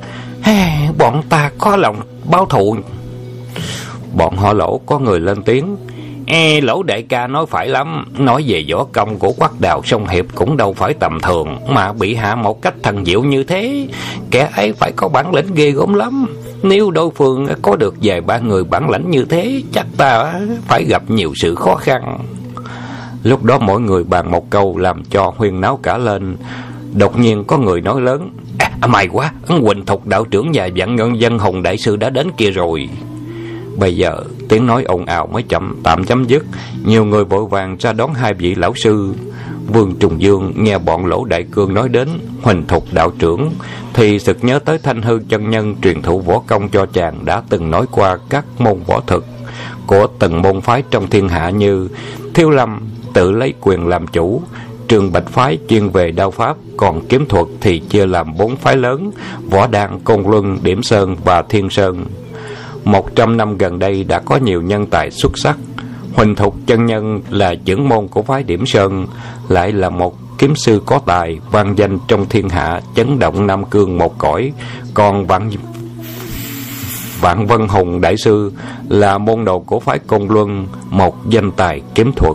bọn 0.98 1.22
ta 1.28 1.50
có 1.58 1.76
lòng 1.76 1.96
báo 2.30 2.46
thù. 2.46 2.76
Bọn 4.16 4.36
họ 4.36 4.52
lỗ 4.52 4.80
có 4.86 4.98
người 4.98 5.20
lên 5.20 5.42
tiếng, 5.42 5.76
e, 6.26 6.60
lỗ 6.60 6.82
đại 6.82 7.02
ca 7.02 7.26
nói 7.26 7.46
phải 7.46 7.68
lắm. 7.68 8.04
Nói 8.18 8.44
về 8.46 8.64
võ 8.72 8.84
công 8.84 9.18
của 9.18 9.32
quắc 9.32 9.60
đào 9.60 9.82
sông 9.84 10.08
Hiệp 10.08 10.24
Cũng 10.34 10.56
đâu 10.56 10.72
phải 10.72 10.94
tầm 10.94 11.20
thường 11.20 11.58
Mà 11.68 11.92
bị 11.92 12.14
hạ 12.14 12.34
một 12.34 12.62
cách 12.62 12.74
thần 12.82 13.04
diệu 13.04 13.22
như 13.22 13.44
thế. 13.44 13.88
Kẻ 14.30 14.50
ấy 14.56 14.72
phải 14.72 14.92
có 14.96 15.08
bản 15.08 15.34
lĩnh 15.34 15.54
ghê 15.54 15.70
gớm 15.70 15.94
lắm. 15.94 16.26
Nếu 16.62 16.90
đối 16.90 17.10
phương 17.10 17.48
có 17.62 17.76
được 17.76 17.94
vài 18.02 18.20
ba 18.20 18.38
người 18.38 18.64
bản 18.64 18.90
lĩnh 18.90 19.10
như 19.10 19.24
thế 19.24 19.62
Chắc 19.72 19.86
ta 19.96 20.34
phải 20.68 20.84
gặp 20.84 21.02
nhiều 21.08 21.32
sự 21.36 21.54
khó 21.54 21.74
khăn. 21.74 22.18
Lúc 23.22 23.44
đó 23.44 23.58
mỗi 23.58 23.80
người 23.80 24.04
bàn 24.04 24.30
một 24.30 24.50
câu 24.50 24.78
Làm 24.78 25.04
cho 25.04 25.32
huyên 25.36 25.60
náo 25.60 25.78
cả 25.82 25.98
lên. 25.98 26.36
Đột 26.92 27.18
nhiên 27.18 27.44
có 27.44 27.58
người 27.58 27.80
nói 27.80 28.00
lớn 28.00 28.30
À, 28.82 28.86
may 28.86 29.06
mày 29.06 29.08
quá 29.12 29.32
Quỳnh 29.48 29.84
Thục 29.84 30.06
đạo 30.06 30.24
trưởng 30.24 30.50
và 30.54 30.68
vạn 30.76 30.96
nhân 30.96 31.20
dân 31.20 31.38
Hùng 31.38 31.62
Đại 31.62 31.78
Sư 31.78 31.96
đã 31.96 32.10
đến 32.10 32.30
kia 32.36 32.50
rồi. 32.50 32.88
Bây 33.78 33.96
giờ 33.96 34.16
tiếng 34.48 34.66
nói 34.66 34.84
ồn 34.84 35.04
ào 35.04 35.26
mới 35.26 35.42
chậm 35.42 35.80
tạm 35.82 36.04
chấm 36.04 36.24
dứt. 36.24 36.44
Nhiều 36.84 37.04
người 37.04 37.24
vội 37.24 37.46
vàng 37.46 37.76
ra 37.80 37.92
đón 37.92 38.14
hai 38.14 38.34
vị 38.34 38.54
lão 38.54 38.72
sư. 38.74 39.14
Vương 39.66 39.96
Trùng 40.00 40.20
Dương 40.22 40.52
nghe 40.56 40.78
bọn 40.78 41.06
lỗ 41.06 41.24
đại 41.24 41.42
cương 41.42 41.74
nói 41.74 41.88
đến 41.88 42.08
Huỳnh 42.42 42.66
Thục 42.66 42.84
đạo 42.92 43.12
trưởng 43.18 43.50
Thì 43.94 44.18
sực 44.18 44.44
nhớ 44.44 44.58
tới 44.58 44.78
thanh 44.82 45.02
hư 45.02 45.20
chân 45.28 45.50
nhân 45.50 45.76
truyền 45.82 46.02
thụ 46.02 46.20
võ 46.20 46.38
công 46.46 46.68
cho 46.68 46.86
chàng 46.86 47.24
đã 47.24 47.42
từng 47.48 47.70
nói 47.70 47.86
qua 47.90 48.18
các 48.28 48.44
môn 48.58 48.78
võ 48.86 49.00
thực 49.06 49.24
của 49.86 50.06
từng 50.18 50.42
môn 50.42 50.60
phái 50.60 50.82
trong 50.90 51.10
thiên 51.10 51.28
hạ 51.28 51.50
như 51.50 51.88
Thiêu 52.34 52.50
Lâm 52.50 52.80
tự 53.14 53.32
lấy 53.32 53.54
quyền 53.60 53.86
làm 53.86 54.06
chủ, 54.06 54.42
Trường 54.92 55.12
Bạch 55.12 55.28
phái 55.28 55.58
chuyên 55.68 55.88
về 55.88 56.10
đao 56.10 56.30
pháp, 56.30 56.56
còn 56.76 57.06
kiếm 57.08 57.26
thuật 57.28 57.46
thì 57.60 57.78
chia 57.78 58.06
làm 58.06 58.36
bốn 58.36 58.56
phái 58.56 58.76
lớn: 58.76 59.10
Võ 59.50 59.66
Đan, 59.66 60.00
công 60.04 60.28
Luân, 60.28 60.58
Điểm 60.62 60.82
Sơn 60.82 61.16
và 61.24 61.42
Thiên 61.42 61.70
Sơn. 61.70 62.04
Một 62.84 63.16
trăm 63.16 63.36
năm 63.36 63.58
gần 63.58 63.78
đây 63.78 64.04
đã 64.04 64.20
có 64.20 64.36
nhiều 64.36 64.62
nhân 64.62 64.86
tài 64.86 65.10
xuất 65.10 65.38
sắc. 65.38 65.56
Huỳnh 66.14 66.34
Thục 66.34 66.56
chân 66.66 66.86
nhân 66.86 67.20
là 67.30 67.54
trưởng 67.54 67.88
môn 67.88 68.08
của 68.08 68.22
phái 68.22 68.42
Điểm 68.42 68.66
Sơn, 68.66 69.06
lại 69.48 69.72
là 69.72 69.90
một 69.90 70.16
kiếm 70.38 70.56
sư 70.56 70.82
có 70.86 71.00
tài, 71.06 71.38
vang 71.50 71.78
danh 71.78 71.98
trong 72.08 72.26
thiên 72.28 72.48
hạ, 72.48 72.80
chấn 72.94 73.18
động 73.18 73.46
Nam 73.46 73.64
Cương 73.64 73.98
một 73.98 74.18
cõi. 74.18 74.52
Còn 74.94 75.26
Vạn 75.26 75.50
Vạn 77.20 77.46
Vân 77.46 77.68
Hùng 77.68 78.00
Đại 78.00 78.16
Sư 78.16 78.52
là 78.88 79.18
môn 79.18 79.44
đồ 79.44 79.58
của 79.58 79.80
phái 79.80 79.98
công 79.98 80.30
Luân, 80.30 80.66
một 80.90 81.28
danh 81.28 81.50
tài 81.50 81.80
kiếm 81.94 82.12
thuật. 82.12 82.34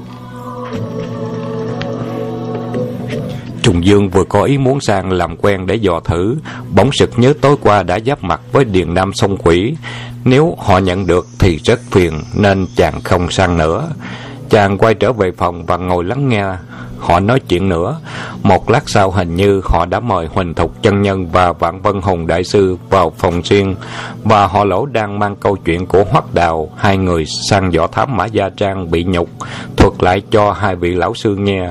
Trùng 3.68 3.86
Dương 3.86 4.10
vừa 4.10 4.24
có 4.24 4.44
ý 4.44 4.58
muốn 4.58 4.82
sang 4.82 5.12
làm 5.12 5.36
quen 5.38 5.68
để 5.68 5.76
dò 5.76 6.00
thử, 6.00 6.36
bỗng 6.76 6.90
sực 6.92 7.10
nhớ 7.16 7.34
tối 7.42 7.56
qua 7.62 7.84
đã 7.84 8.00
giáp 8.00 8.24
mặt 8.24 8.42
với 8.52 8.66
Điền 8.66 8.94
Nam 8.94 9.14
sông 9.14 9.38
Quỷ. 9.38 9.76
Nếu 10.26 10.56
họ 10.60 10.78
nhận 10.78 11.08
được 11.08 11.28
thì 11.40 11.58
rất 11.58 11.80
phiền, 11.92 12.22
nên 12.36 12.68
chàng 12.76 13.02
không 13.04 13.32
sang 13.32 13.58
nữa. 13.58 13.90
Chàng 14.50 14.78
quay 14.78 14.94
trở 14.94 15.14
về 15.14 15.32
phòng 15.38 15.66
và 15.66 15.78
ngồi 15.78 16.04
lắng 16.04 16.30
nghe 16.30 16.46
họ 17.00 17.20
nói 17.20 17.40
chuyện 17.40 17.70
nữa. 17.70 18.00
Một 18.44 18.70
lát 18.70 18.90
sau 18.90 19.12
hình 19.12 19.36
như 19.36 19.62
họ 19.64 19.86
đã 19.86 20.00
mời 20.00 20.28
Huỳnh 20.28 20.54
Thục 20.54 20.82
chân 20.82 21.02
nhân 21.02 21.28
và 21.32 21.54
Vạn 21.54 21.82
Vân 21.82 22.02
Hùng 22.02 22.28
đại 22.28 22.44
sư 22.44 22.78
vào 22.90 23.14
phòng 23.18 23.42
riêng 23.42 23.76
và 24.24 24.48
họ 24.48 24.64
lỗ 24.64 24.86
đang 24.86 25.20
mang 25.20 25.36
câu 25.36 25.56
chuyện 25.56 25.86
của 25.86 26.04
Hoắc 26.12 26.34
Đào, 26.34 26.70
hai 26.78 26.98
người 26.98 27.26
sang 27.50 27.72
võ 27.72 27.88
thám 27.88 28.18
Mã 28.18 28.26
Gia 28.26 28.50
Trang 28.50 28.92
bị 28.92 29.04
nhục, 29.04 29.30
thuật 29.78 29.94
lại 30.00 30.22
cho 30.32 30.52
hai 30.52 30.76
vị 30.76 30.94
lão 30.94 31.14
sư 31.14 31.36
nghe. 31.36 31.70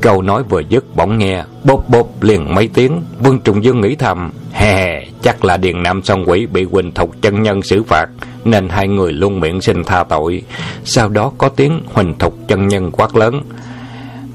Câu 0.00 0.22
nói 0.22 0.42
vừa 0.42 0.60
dứt 0.68 0.96
bỗng 0.96 1.18
nghe 1.18 1.44
bốp 1.64 1.88
bốp 1.88 2.22
liền 2.22 2.54
mấy 2.54 2.68
tiếng, 2.74 3.02
Vương 3.20 3.40
Trùng 3.40 3.64
Dương 3.64 3.80
nghĩ 3.80 3.94
thầm, 3.94 4.30
hè, 4.52 5.04
chắc 5.22 5.44
là 5.44 5.56
Điền 5.56 5.82
Nam 5.82 6.02
song 6.04 6.24
quỷ 6.26 6.46
bị 6.46 6.64
Huỳnh 6.64 6.92
Thục 6.92 7.22
chân 7.22 7.42
nhân 7.42 7.62
xử 7.62 7.82
phạt, 7.82 8.06
nên 8.44 8.68
hai 8.68 8.88
người 8.88 9.12
luôn 9.12 9.40
miệng 9.40 9.60
xin 9.60 9.84
tha 9.84 10.04
tội. 10.04 10.42
Sau 10.84 11.08
đó 11.08 11.32
có 11.38 11.48
tiếng 11.48 11.80
Huỳnh 11.92 12.18
Thục 12.18 12.34
chân 12.48 12.68
nhân 12.68 12.90
quát 12.92 13.16
lớn, 13.16 13.42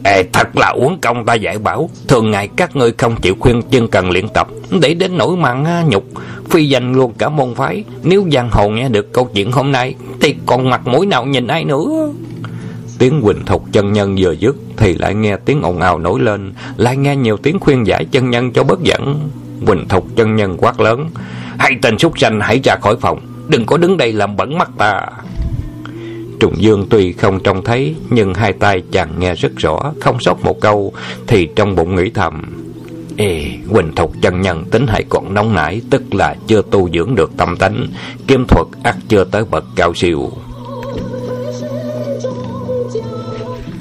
Ê, 0.03 0.23
thật 0.33 0.57
là 0.57 0.67
uống 0.67 0.97
công 1.01 1.25
ta 1.25 1.33
dạy 1.33 1.57
bảo 1.57 1.89
Thường 2.07 2.31
ngày 2.31 2.49
các 2.55 2.75
ngươi 2.75 2.91
không 2.97 3.15
chịu 3.21 3.35
khuyên 3.39 3.61
chân 3.61 3.87
cần 3.87 4.11
luyện 4.11 4.27
tập 4.27 4.47
Để 4.81 4.93
đến 4.93 5.17
nỗi 5.17 5.37
mặn 5.37 5.63
à, 5.63 5.83
nhục 5.87 6.03
Phi 6.49 6.69
danh 6.69 6.93
luôn 6.93 7.13
cả 7.17 7.29
môn 7.29 7.55
phái. 7.55 7.83
Nếu 8.03 8.25
giang 8.31 8.49
hồ 8.51 8.69
nghe 8.69 8.89
được 8.89 9.13
câu 9.13 9.29
chuyện 9.33 9.51
hôm 9.51 9.71
nay 9.71 9.95
Thì 10.21 10.35
còn 10.45 10.69
mặt 10.69 10.87
mũi 10.87 11.05
nào 11.05 11.25
nhìn 11.25 11.47
ai 11.47 11.65
nữa? 11.65 12.11
Tiếng 13.03 13.21
Quỳnh 13.21 13.45
Thục 13.45 13.65
chân 13.71 13.93
nhân 13.93 14.15
vừa 14.19 14.31
dứt 14.31 14.55
Thì 14.77 14.93
lại 14.93 15.15
nghe 15.15 15.37
tiếng 15.45 15.61
ồn 15.61 15.81
ào 15.81 15.99
nổi 15.99 16.19
lên 16.19 16.53
Lại 16.77 16.97
nghe 16.97 17.15
nhiều 17.15 17.37
tiếng 17.37 17.59
khuyên 17.59 17.87
giải 17.87 18.05
chân 18.05 18.29
nhân 18.29 18.51
cho 18.51 18.63
bất 18.63 18.81
dẫn 18.83 19.29
Quỳnh 19.67 19.87
Thục 19.87 20.15
chân 20.15 20.35
nhân 20.35 20.57
quát 20.57 20.79
lớn 20.79 21.09
Hai 21.59 21.71
tên 21.81 21.97
súc 21.97 22.19
sanh 22.19 22.39
hãy 22.39 22.59
ra 22.63 22.75
khỏi 22.81 22.95
phòng 23.01 23.19
Đừng 23.47 23.65
có 23.65 23.77
đứng 23.77 23.97
đây 23.97 24.13
làm 24.13 24.35
bẩn 24.35 24.57
mắt 24.57 24.69
ta 24.77 25.05
Trùng 26.39 26.53
Dương 26.57 26.87
tuy 26.89 27.11
không 27.11 27.39
trông 27.43 27.63
thấy, 27.63 27.95
nhưng 28.09 28.33
hai 28.33 28.53
tay 28.53 28.83
chàng 28.91 29.19
nghe 29.19 29.35
rất 29.35 29.51
rõ, 29.57 29.93
không 29.99 30.19
sót 30.19 30.43
một 30.43 30.61
câu, 30.61 30.93
thì 31.27 31.49
trong 31.55 31.75
bụng 31.75 31.95
nghĩ 31.95 32.09
thầm. 32.09 32.43
Ê, 33.17 33.45
Quỳnh 33.69 33.95
Thục 33.95 34.13
chân 34.21 34.41
nhân 34.41 34.65
tính 34.71 34.87
hãy 34.87 35.03
còn 35.09 35.33
nóng 35.33 35.55
nảy, 35.55 35.81
tức 35.89 36.15
là 36.15 36.35
chưa 36.47 36.61
tu 36.71 36.89
dưỡng 36.89 37.15
được 37.15 37.31
tâm 37.37 37.57
tánh, 37.57 37.87
kiếm 38.27 38.45
thuật 38.47 38.67
ắt 38.83 38.95
chưa 39.07 39.23
tới 39.23 39.45
bậc 39.51 39.65
cao 39.75 39.93
siêu. 39.93 40.31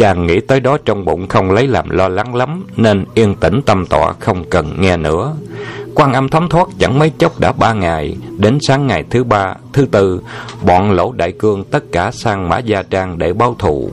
Chàng 0.02 0.26
nghĩ 0.26 0.40
tới 0.40 0.60
đó 0.60 0.78
trong 0.84 1.04
bụng 1.04 1.28
không 1.28 1.50
lấy 1.50 1.66
làm 1.66 1.90
lo 1.90 2.08
lắng 2.08 2.34
lắm, 2.34 2.64
nên 2.76 3.04
yên 3.14 3.34
tĩnh 3.34 3.60
tâm 3.66 3.86
tọa 3.86 4.12
không 4.20 4.44
cần 4.50 4.80
nghe 4.80 4.96
nữa. 4.96 5.34
Quan 5.94 6.12
âm 6.12 6.28
thấm 6.28 6.48
thoát 6.48 6.68
chẳng 6.78 6.98
mấy 6.98 7.10
chốc 7.18 7.40
đã 7.40 7.52
ba 7.52 7.72
ngày 7.72 8.16
đến 8.38 8.58
sáng 8.60 8.86
ngày 8.86 9.04
thứ 9.10 9.24
ba 9.24 9.54
thứ 9.72 9.86
tư 9.90 10.20
bọn 10.62 10.90
lỗ 10.90 11.12
đại 11.12 11.32
cương 11.32 11.64
tất 11.64 11.84
cả 11.92 12.10
sang 12.10 12.48
mã 12.48 12.58
gia 12.58 12.82
trang 12.82 13.18
để 13.18 13.32
báo 13.32 13.56
thù 13.58 13.90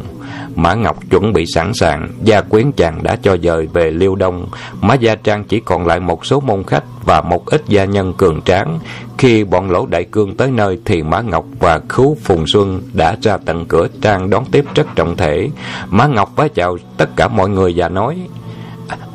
mã 0.62 0.74
ngọc 0.74 0.98
chuẩn 1.10 1.34
bị 1.34 1.46
sẵn 1.46 1.74
sàng. 1.74 2.10
Gia 2.24 2.42
quyến 2.42 2.72
chàng 2.72 3.04
đã 3.04 3.16
cho 3.16 3.38
dời 3.44 3.68
về 3.74 3.92
liêu 3.92 4.16
đông. 4.16 4.48
Mã 4.82 4.94
gia 4.94 5.16
trang 5.16 5.44
chỉ 5.44 5.60
còn 5.60 5.88
lại 5.88 6.00
một 6.00 6.26
số 6.26 6.40
môn 6.40 6.64
khách 6.64 6.84
và 7.06 7.22
một 7.22 7.46
ít 7.46 7.64
gia 7.68 7.86
nhân 7.86 8.14
cường 8.14 8.42
tráng. 8.42 8.80
Khi 9.18 9.44
bọn 9.44 9.72
lỗ 9.72 9.86
đại 9.86 10.04
cương 10.04 10.38
tới 10.38 10.52
nơi 10.52 10.80
thì 10.86 11.04
mã 11.04 11.22
ngọc 11.22 11.46
và 11.60 11.80
khứu 11.90 12.18
phùng 12.24 12.48
xuân 12.48 12.82
đã 12.94 13.16
ra 13.22 13.38
tận 13.46 13.66
cửa 13.66 13.88
trang 14.02 14.30
đón 14.30 14.46
tiếp 14.52 14.66
rất 14.76 14.88
trọng 14.96 15.18
thể. 15.18 15.50
Mã 15.90 16.08
ngọc 16.08 16.36
vái 16.36 16.50
chào 16.50 16.78
tất 16.98 17.10
cả 17.16 17.28
mọi 17.28 17.50
người 17.50 17.74
và 17.76 17.90
nói, 17.90 18.18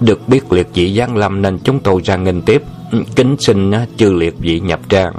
được 0.01 0.29
biết 0.29 0.53
liệt 0.53 0.69
vị 0.75 0.95
giáng 0.99 1.17
lâm 1.17 1.43
nên 1.43 1.59
chúng 1.59 1.81
tôi 1.81 2.01
ra 2.05 2.17
nghênh 2.17 2.43
tiếp. 2.43 2.63
Kính 3.17 3.37
xin 3.39 3.71
ờ, 3.71 3.87
chư 3.97 4.13
liệt 4.13 4.35
vị 4.39 4.61
nhập 4.61 4.81
trang. 4.89 5.15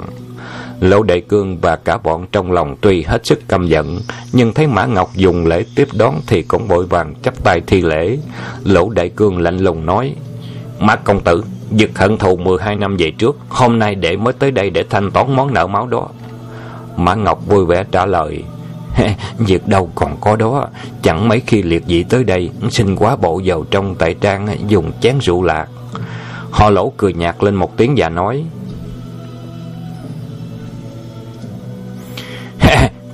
Lỗ 0.80 1.02
Đại 1.02 1.20
Cương 1.20 1.58
và 1.58 1.76
cả 1.76 1.98
bọn 1.98 2.26
trong 2.32 2.52
lòng 2.52 2.76
tuy 2.80 3.02
hết 3.02 3.26
sức 3.26 3.48
căm 3.48 3.66
giận, 3.66 4.00
nhưng 4.32 4.54
thấy 4.54 4.66
Mã 4.66 4.86
Ngọc 4.86 5.10
dùng 5.14 5.46
lễ 5.46 5.64
tiếp 5.74 5.88
đón 5.92 6.20
thì 6.26 6.42
cũng 6.42 6.68
vội 6.68 6.86
vàng 6.86 7.14
chắp 7.22 7.44
tay 7.44 7.60
thi 7.66 7.82
lễ. 7.82 8.18
Lỗ 8.64 8.90
Đại 8.90 9.08
Cương 9.08 9.38
lạnh 9.38 9.58
lùng 9.58 9.86
nói, 9.86 10.14
Mã 10.78 10.96
công 10.96 11.20
tử, 11.20 11.44
giật 11.70 11.90
hận 11.94 12.18
thù 12.18 12.36
12 12.36 12.76
năm 12.76 12.96
về 12.96 13.10
trước, 13.10 13.36
hôm 13.48 13.78
nay 13.78 13.94
đệ 13.94 14.16
mới 14.16 14.32
tới 14.32 14.50
đây 14.50 14.70
để 14.70 14.84
thanh 14.90 15.10
toán 15.10 15.36
món 15.36 15.54
nợ 15.54 15.66
máu 15.66 15.86
đó. 15.86 16.08
Mã 16.96 17.14
Ngọc 17.14 17.46
vui 17.46 17.64
vẻ 17.64 17.84
trả 17.92 18.06
lời, 18.06 18.42
Việc 19.38 19.68
đâu 19.68 19.90
còn 19.94 20.16
có 20.20 20.36
đó 20.36 20.68
Chẳng 21.02 21.28
mấy 21.28 21.40
khi 21.46 21.62
liệt 21.62 21.82
dị 21.86 22.02
tới 22.02 22.24
đây 22.24 22.50
Xin 22.70 22.96
quá 22.96 23.16
bộ 23.16 23.40
vào 23.44 23.64
trong 23.70 23.94
tại 23.94 24.14
trang 24.14 24.48
Dùng 24.66 24.92
chén 25.00 25.18
rượu 25.18 25.42
lạc 25.42 25.66
Họ 26.50 26.70
lỗ 26.70 26.92
cười 26.96 27.12
nhạt 27.12 27.36
lên 27.44 27.54
một 27.54 27.76
tiếng 27.76 27.94
và 27.96 28.08
nói 28.08 28.44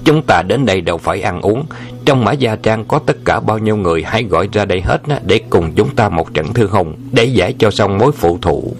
Chúng 0.05 0.23
ta 0.23 0.43
đến 0.43 0.67
đây 0.67 0.81
đâu 0.81 0.99
phải 0.99 1.23
ăn 1.23 1.41
uống. 1.41 1.65
Trong 2.05 2.25
mã 2.25 2.33
gia 2.33 2.57
trang 2.57 2.85
có 2.85 2.99
tất 2.99 3.17
cả 3.25 3.41
bao 3.41 3.59
nhiêu 3.59 3.77
người 3.77 4.03
Hãy 4.03 4.25
gọi 4.25 4.49
ra 4.53 4.65
đây 4.65 4.81
hết 4.81 5.01
Để 5.27 5.41
cùng 5.51 5.73
chúng 5.75 5.95
ta 5.95 6.09
một 6.09 6.35
trận 6.35 6.53
thư 6.53 6.67
hùng 6.67 6.95
Để 7.13 7.25
giải 7.25 7.55
cho 7.59 7.71
xong 7.71 7.99
mối 7.99 8.13
phụ 8.13 8.39
thụ. 8.43 8.75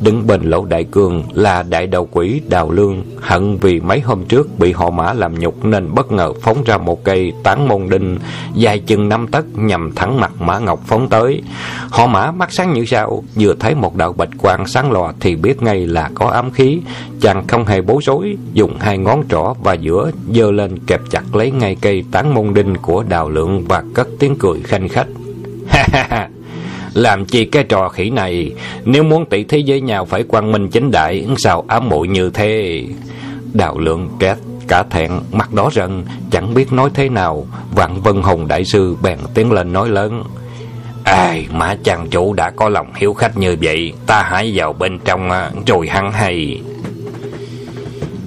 Đứng 0.00 0.26
bên 0.26 0.42
lỗ 0.42 0.64
đại 0.64 0.84
cương 0.84 1.22
là 1.32 1.62
đại 1.62 1.86
đầu 1.86 2.08
quỷ 2.10 2.40
đào 2.48 2.70
lương. 2.70 3.02
Hận 3.20 3.56
vì 3.56 3.80
mấy 3.80 4.00
hôm 4.00 4.24
trước 4.24 4.58
bị 4.58 4.72
họ 4.72 4.90
mã 4.90 5.12
làm 5.12 5.38
nhục 5.38 5.64
Nên 5.64 5.94
bất 5.94 6.12
ngờ 6.12 6.32
phóng 6.42 6.64
ra 6.64 6.78
một 6.78 7.04
cây 7.04 7.32
tán 7.42 7.68
môn 7.68 7.88
đinh 7.88 8.18
Dài 8.54 8.78
chừng 8.78 9.08
năm 9.08 9.26
tấc 9.26 9.44
nhằm 9.58 9.92
thẳng 9.94 10.20
mặt 10.20 10.32
mã 10.40 10.58
ngọc 10.58 10.80
phóng 10.86 11.08
tới. 11.08 11.42
Họ 11.90 12.06
mã 12.06 12.30
mắt 12.30 12.52
sáng 12.52 12.72
như 12.72 12.84
sao, 12.84 13.22
Vừa 13.34 13.54
thấy 13.60 13.74
một 13.74 13.96
đạo 13.96 14.12
bạch 14.12 14.28
quang 14.38 14.66
sáng 14.66 14.92
lòa 14.92 15.12
Thì 15.20 15.36
biết 15.36 15.62
ngay 15.62 15.86
là 15.86 16.10
có 16.14 16.26
ám 16.26 16.50
khí. 16.50 16.80
Chàng 17.20 17.46
không 17.46 17.66
hề 17.66 17.80
bối 17.80 18.02
rối, 18.02 18.36
Dùng 18.52 18.76
hai 18.80 18.98
ngón 18.98 19.22
trỏ 19.28 19.54
và 19.62 19.74
giữa 19.74 20.10
giơ 20.34 20.50
lên 20.50 20.78
kẹp 20.86 21.00
chặt 21.10 21.34
lấy 21.34 21.50
ngay 21.50 21.76
cây 21.80 22.04
tán 22.10 22.34
môn 22.34 22.54
đinh 22.54 22.74
của 22.82 23.02
đào 23.02 23.30
lượng 23.30 23.64
Và 23.68 23.82
cất 23.94 24.08
tiếng 24.18 24.36
cười 24.38 24.60
khanh 24.60 24.88
khách. 24.88 25.06
Ha 25.68 25.86
ha 25.92 26.06
ha 26.10 26.28
làm 26.94 27.24
chi 27.24 27.44
cái 27.44 27.64
trò 27.64 27.88
khỉ 27.88 28.10
này? 28.10 28.52
Nếu 28.84 29.02
muốn 29.02 29.26
tỷ 29.26 29.44
thế 29.44 29.62
với 29.66 29.80
nhau 29.80 30.04
phải 30.04 30.22
quang 30.22 30.52
minh 30.52 30.68
chính 30.68 30.90
đại, 30.90 31.26
Sao 31.36 31.64
ám 31.68 31.88
muội 31.88 32.08
như 32.08 32.30
thế? 32.30 32.82
Đào 33.52 33.78
lượng 33.78 34.08
két 34.18 34.38
cả 34.68 34.82
thẹn 34.82 35.10
Mặt 35.32 35.52
đó 35.54 35.70
rần, 35.72 36.04
Chẳng 36.30 36.54
biết 36.54 36.72
nói 36.72 36.90
thế 36.94 37.08
nào. 37.08 37.46
Vạn 37.74 38.00
Vân 38.00 38.22
Hùng 38.22 38.48
Đại 38.48 38.64
Sư 38.64 38.96
bèn 39.02 39.18
tiến 39.34 39.52
lên 39.52 39.72
nói 39.72 39.88
lớn. 39.88 40.24
Ai 41.04 41.46
mà 41.52 41.76
chàng 41.84 42.08
chủ 42.10 42.32
đã 42.32 42.50
có 42.50 42.68
lòng 42.68 42.92
hiếu 42.96 43.14
khách 43.14 43.38
như 43.38 43.56
vậy, 43.62 43.92
Ta 44.06 44.22
hãy 44.22 44.52
vào 44.54 44.72
bên 44.72 44.98
trong 45.04 45.30
à, 45.30 45.50
Rồi 45.66 45.88
hắn 45.88 46.12
hay. 46.12 46.60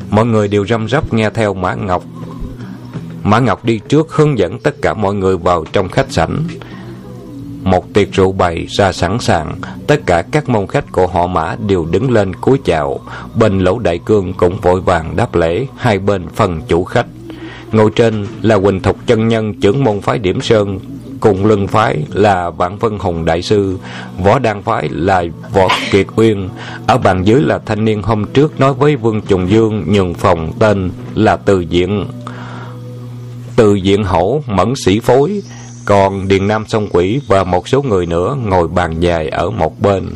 Mọi 0.09 0.25
người 0.25 0.47
đều 0.47 0.65
răm 0.65 0.87
rắp 0.89 1.13
nghe 1.13 1.29
theo 1.29 1.53
Mã 1.53 1.73
Ngọc. 1.73 2.03
Mã 3.23 3.39
Ngọc 3.39 3.65
đi 3.65 3.79
trước 3.89 4.11
hướng 4.11 4.37
dẫn 4.37 4.59
tất 4.59 4.75
cả 4.81 4.93
mọi 4.93 5.13
người 5.13 5.37
vào 5.37 5.65
trong 5.73 5.89
khách 5.89 6.11
sảnh 6.11 6.43
một 7.63 7.93
tiệc 7.93 8.11
rượu 8.11 8.31
bày 8.31 8.65
ra 8.69 8.91
sẵn 8.91 9.19
sàng, 9.19 9.55
tất 9.87 10.01
cả 10.05 10.21
các 10.21 10.49
môn 10.49 10.67
khách 10.67 10.91
của 10.91 11.07
họ 11.07 11.27
mã 11.27 11.55
đều 11.67 11.85
đứng 11.85 12.11
lên 12.11 12.35
cúi 12.35 12.57
chào, 12.65 12.99
bên 13.35 13.59
lỗ 13.59 13.79
đại 13.79 13.99
cương 14.05 14.33
cũng 14.33 14.57
vội 14.61 14.81
vàng 14.81 15.15
đáp 15.15 15.35
lễ, 15.35 15.67
hai 15.77 15.99
bên 15.99 16.27
phần 16.35 16.61
chủ 16.67 16.83
khách. 16.83 17.05
Ngồi 17.71 17.91
trên 17.95 18.27
là 18.41 18.59
Quỳnh 18.59 18.79
Thục 18.79 18.97
chân 19.07 19.27
nhân 19.27 19.53
trưởng 19.53 19.83
môn 19.83 20.01
phái 20.01 20.19
Điểm 20.19 20.41
Sơn, 20.41 20.79
cùng 21.19 21.45
lưng 21.45 21.67
phái 21.67 22.03
là 22.13 22.49
Vạn 22.49 22.77
Vân 22.77 22.99
Hùng 22.99 23.25
Đại 23.25 23.41
Sư, 23.41 23.77
võ 24.23 24.39
đan 24.39 24.61
phái 24.61 24.89
là 24.89 25.23
Võ 25.53 25.67
Kiệt 25.91 26.07
Uyên, 26.15 26.49
ở 26.87 26.97
bàn 26.97 27.23
dưới 27.23 27.41
là 27.41 27.59
thanh 27.65 27.85
niên 27.85 28.01
hôm 28.01 28.25
trước 28.33 28.59
nói 28.59 28.73
với 28.73 28.95
Vương 28.95 29.21
Trùng 29.21 29.49
Dương 29.49 29.85
nhường 29.87 30.13
phòng 30.13 30.51
tên 30.59 30.91
là 31.15 31.37
Từ 31.37 31.59
Diện. 31.59 32.05
Từ 33.55 33.75
Diện 33.75 34.03
Hổ 34.03 34.43
Mẫn 34.47 34.73
Sĩ 34.85 34.99
Phối, 34.99 35.41
còn 35.85 36.27
Điền 36.27 36.47
Nam 36.47 36.65
Sông 36.67 36.87
Quỷ 36.91 37.21
và 37.27 37.43
một 37.43 37.67
số 37.67 37.81
người 37.81 38.05
nữa 38.05 38.37
ngồi 38.45 38.67
bàn 38.67 38.99
dài 38.99 39.29
ở 39.29 39.49
một 39.49 39.81
bên. 39.81 40.09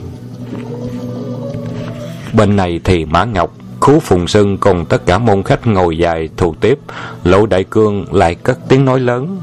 Bên 2.34 2.56
này 2.56 2.80
thì 2.84 3.06
Mã 3.06 3.26
Ngọc, 3.26 3.54
Khú 3.80 4.00
Phùng 4.00 4.28
Sưng 4.28 4.58
cùng 4.58 4.86
tất 4.86 5.06
cả 5.06 5.18
môn 5.18 5.44
khách 5.44 5.68
ngồi 5.68 5.98
dài 5.98 6.30
thù 6.38 6.56
tiếp. 6.62 6.80
Lỗ 7.24 7.46
Đại 7.46 7.64
Cương 7.64 8.06
lại 8.14 8.36
cất 8.36 8.60
tiếng 8.70 8.86
nói 8.86 9.00
lớn. 9.00 9.38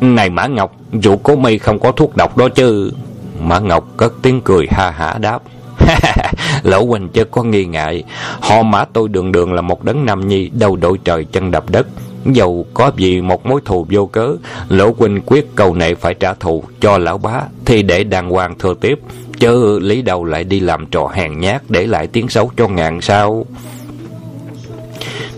Này 0.00 0.30
Mã 0.30 0.46
Ngọc, 0.46 0.76
rượu 1.02 1.16
cố 1.16 1.36
mi 1.36 1.58
không 1.58 1.78
có 1.78 1.92
thuốc 1.92 2.16
độc 2.16 2.36
đó 2.36 2.48
chứ. 2.48 2.92
Mã 3.40 3.58
Ngọc 3.58 3.88
cất 3.96 4.12
tiếng 4.22 4.40
cười 4.40 4.66
ha 4.70 4.90
hả 4.90 5.18
đáp. 5.20 5.42
Lỗ 6.62 6.84
Huynh 6.84 7.08
chứ 7.08 7.24
có 7.24 7.42
nghi 7.42 7.64
ngại 7.64 8.04
Họ 8.40 8.62
mã 8.62 8.84
tôi 8.84 9.08
đường 9.08 9.32
đường 9.32 9.52
là 9.52 9.62
một 9.62 9.84
đấng 9.84 10.04
nam 10.04 10.28
nhi 10.28 10.50
Đầu 10.52 10.76
đội 10.76 10.98
trời 11.04 11.24
chân 11.24 11.50
đập 11.50 11.64
đất 11.70 11.86
Dầu 12.24 12.66
có 12.74 12.90
gì 12.96 13.20
một 13.20 13.46
mối 13.46 13.60
thù 13.64 13.86
vô 13.90 14.06
cớ 14.06 14.36
Lỗ 14.68 14.94
Huynh 14.98 15.20
quyết 15.26 15.46
cầu 15.54 15.74
nệ 15.74 15.94
phải 15.94 16.14
trả 16.14 16.34
thù 16.34 16.64
Cho 16.80 16.98
lão 16.98 17.18
bá 17.18 17.42
Thì 17.64 17.82
để 17.82 18.04
đàng 18.04 18.30
hoàng 18.30 18.58
thừa 18.58 18.74
tiếp 18.80 18.98
Chứ 19.38 19.78
lý 19.78 20.02
đầu 20.02 20.24
lại 20.24 20.44
đi 20.44 20.60
làm 20.60 20.86
trò 20.86 21.10
hèn 21.14 21.38
nhát 21.38 21.62
Để 21.68 21.86
lại 21.86 22.06
tiếng 22.06 22.28
xấu 22.28 22.50
cho 22.56 22.68
ngàn 22.68 23.00
sao. 23.00 23.46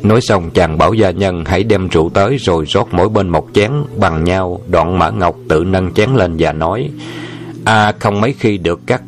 Nói 0.02 0.20
xong 0.20 0.50
chàng 0.50 0.78
bảo 0.78 0.94
gia 0.94 1.10
nhân 1.10 1.44
hãy 1.44 1.64
đem 1.64 1.88
rượu 1.88 2.10
tới 2.14 2.36
rồi 2.36 2.64
rót 2.68 2.88
mỗi 2.90 3.08
bên 3.08 3.28
một 3.28 3.48
chén 3.54 3.70
bằng 3.96 4.24
nhau. 4.24 4.60
Đoạn 4.68 4.98
Mã 4.98 5.10
Ngọc 5.10 5.36
tự 5.48 5.64
nâng 5.64 5.92
chén 5.92 6.14
lên 6.14 6.36
và 6.38 6.52
nói, 6.52 6.90
À 7.64 7.92
không 7.98 8.20
mấy 8.20 8.34
khi 8.38 8.58
được 8.58 8.80
các 8.86 9.02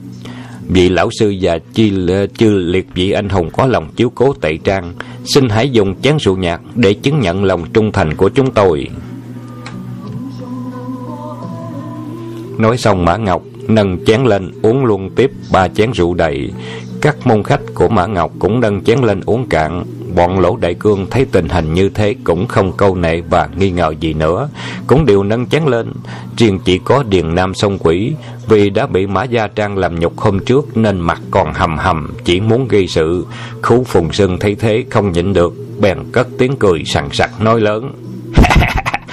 vị 0.68 0.88
lão 0.88 1.10
sư 1.20 1.34
và 1.40 1.58
chi 1.74 1.92
chư 2.38 2.58
liệt 2.58 2.86
vị 2.94 3.10
anh 3.10 3.28
hùng 3.28 3.50
có 3.52 3.66
lòng 3.66 3.88
chiếu 3.96 4.12
cố 4.14 4.32
tệ 4.40 4.56
trang 4.64 4.92
xin 5.24 5.48
hãy 5.48 5.70
dùng 5.70 5.94
chén 6.02 6.16
rượu 6.16 6.36
nhạt 6.36 6.60
để 6.74 6.94
chứng 6.94 7.20
nhận 7.20 7.44
lòng 7.44 7.64
trung 7.72 7.92
thành 7.92 8.16
của 8.16 8.28
chúng 8.28 8.50
tôi. 8.50 8.88
Nói 12.58 12.76
xong, 12.78 13.04
mã 13.04 13.16
ngọc 13.16 13.42
nâng 13.68 14.04
chén 14.04 14.24
lên 14.24 14.50
uống 14.62 14.84
luôn 14.84 15.10
tiếp 15.16 15.30
ba 15.52 15.68
chén 15.68 15.90
rượu 15.92 16.14
đầy. 16.14 16.52
Các 17.00 17.26
môn 17.26 17.42
khách 17.42 17.60
của 17.74 17.88
mã 17.88 18.06
ngọc 18.06 18.32
cũng 18.38 18.60
nâng 18.60 18.84
chén 18.84 18.98
lên 18.98 19.20
uống 19.26 19.46
cạn 19.46 19.84
bọn 20.20 20.40
lỗ 20.40 20.56
đại 20.56 20.74
cương 20.74 21.06
thấy 21.10 21.26
tình 21.32 21.48
hình 21.48 21.74
như 21.74 21.88
thế 21.88 22.14
cũng 22.24 22.46
không 22.46 22.72
câu 22.76 22.96
nệ 22.96 23.20
và 23.20 23.48
nghi 23.56 23.70
ngờ 23.70 23.94
gì 24.00 24.12
nữa. 24.12 24.48
Cũng 24.86 25.06
đều 25.06 25.22
nâng 25.22 25.46
chén 25.46 25.62
lên. 25.64 25.92
Riêng 26.36 26.58
chỉ 26.64 26.78
có 26.78 27.04
điền 27.08 27.34
nam 27.34 27.54
sông 27.54 27.78
quỷ, 27.78 28.12
vì 28.48 28.70
đã 28.70 28.86
bị 28.86 29.06
mã 29.06 29.24
gia 29.24 29.46
trang 29.46 29.78
làm 29.78 30.00
nhục 30.00 30.18
hôm 30.18 30.40
trước 30.44 30.76
nên 30.76 31.00
mặt 31.00 31.20
còn 31.30 31.52
hầm 31.52 31.78
hầm, 31.78 32.12
chỉ 32.24 32.40
muốn 32.40 32.68
gây 32.68 32.86
sự. 32.86 33.26
Khú 33.62 33.84
phùng 33.84 34.12
sưng 34.12 34.38
thấy 34.38 34.54
thế 34.54 34.84
không 34.90 35.12
nhịn 35.12 35.32
được, 35.32 35.54
bèn 35.80 35.98
cất 36.12 36.28
tiếng 36.38 36.56
cười 36.56 36.84
sằng 36.84 37.08
sặc 37.12 37.40
nói 37.40 37.60
lớn. 37.60 37.92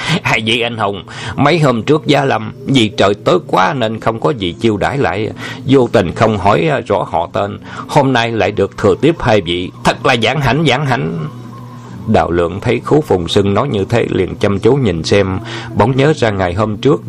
hai 0.24 0.42
vị 0.46 0.62
anh 0.62 0.78
hùng, 0.78 1.04
mấy 1.36 1.60
hôm 1.60 1.84
trước 1.84 2.06
gia 2.06 2.26
lâm, 2.26 2.54
vì 2.66 2.90
trời 2.90 3.14
tối 3.14 3.40
quá 3.48 3.74
nên 3.74 4.00
không 4.00 4.20
có 4.20 4.30
gì 4.30 4.56
chiêu 4.60 4.78
đãi 4.78 4.98
lại. 4.98 5.30
Vô 5.66 5.90
tình 5.92 6.12
không 6.12 6.38
hỏi 6.38 6.68
à, 6.72 6.80
rõ 6.80 7.08
họ 7.12 7.30
tên. 7.34 7.60
Hôm 7.88 8.14
nay 8.14 8.32
lại 8.32 8.52
được 8.52 8.78
thừa 8.78 8.96
tiếp 9.02 9.16
hai 9.20 9.42
vị. 9.42 9.72
Thật 9.84 10.06
là 10.06 10.16
giảng 10.24 10.42
hạnh 10.42 10.66
giảng 10.68 10.86
hạnh. 10.86 11.28
Đạo 12.08 12.32
lượng 12.32 12.60
thấy 12.62 12.80
khú 12.80 13.02
phùng 13.02 13.28
sưng 13.28 13.54
nói 13.54 13.68
như 13.68 13.86
thế, 13.90 14.06
liền 14.10 14.36
chăm 14.36 14.60
chú 14.60 14.76
nhìn 14.76 15.04
xem. 15.04 15.40
Bỗng 15.76 15.98
nhớ 15.98 16.14
ra 16.16 16.30
ngày 16.30 16.54
hôm 16.54 16.78
trước, 16.78 17.02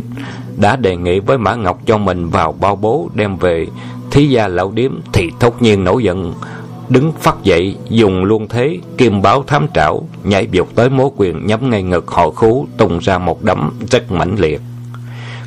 đã 0.57 0.77
đề 0.77 0.97
nghị 0.97 1.21
với 1.21 1.39
mã 1.39 1.55
ngọc 1.55 1.79
cho 1.87 1.99
mình 1.99 2.29
vào 2.29 2.53
bao 2.61 2.77
bố 2.77 3.11
đem 3.15 3.37
về. 3.37 3.67
Thí 4.11 4.27
gia 4.27 4.49
lão 4.49 4.71
điếm 4.71 4.93
thì 5.13 5.31
thốt 5.41 5.63
nhiên 5.63 5.85
nổi 5.85 6.05
giận 6.05 6.35
đứng 6.89 7.13
phát 7.13 7.37
dậy, 7.43 7.77
dùng 7.89 8.25
luôn 8.25 8.49
thế 8.49 8.79
kim 8.97 9.23
báo 9.23 9.45
thám 9.47 9.67
trảo, 9.75 10.09
nhảy 10.25 10.47
vụt 10.53 10.69
tới 10.75 10.91
mố 10.91 11.13
quyền 11.17 11.47
nhắm 11.47 11.71
ngay 11.71 11.83
ngực 11.83 12.11
họ 12.11 12.31
khú, 12.31 12.67
tung 12.77 12.99
ra 12.99 13.19
một 13.19 13.43
đấm 13.43 13.79
rất 13.91 14.13
mãnh 14.13 14.37
liệt. 14.39 14.61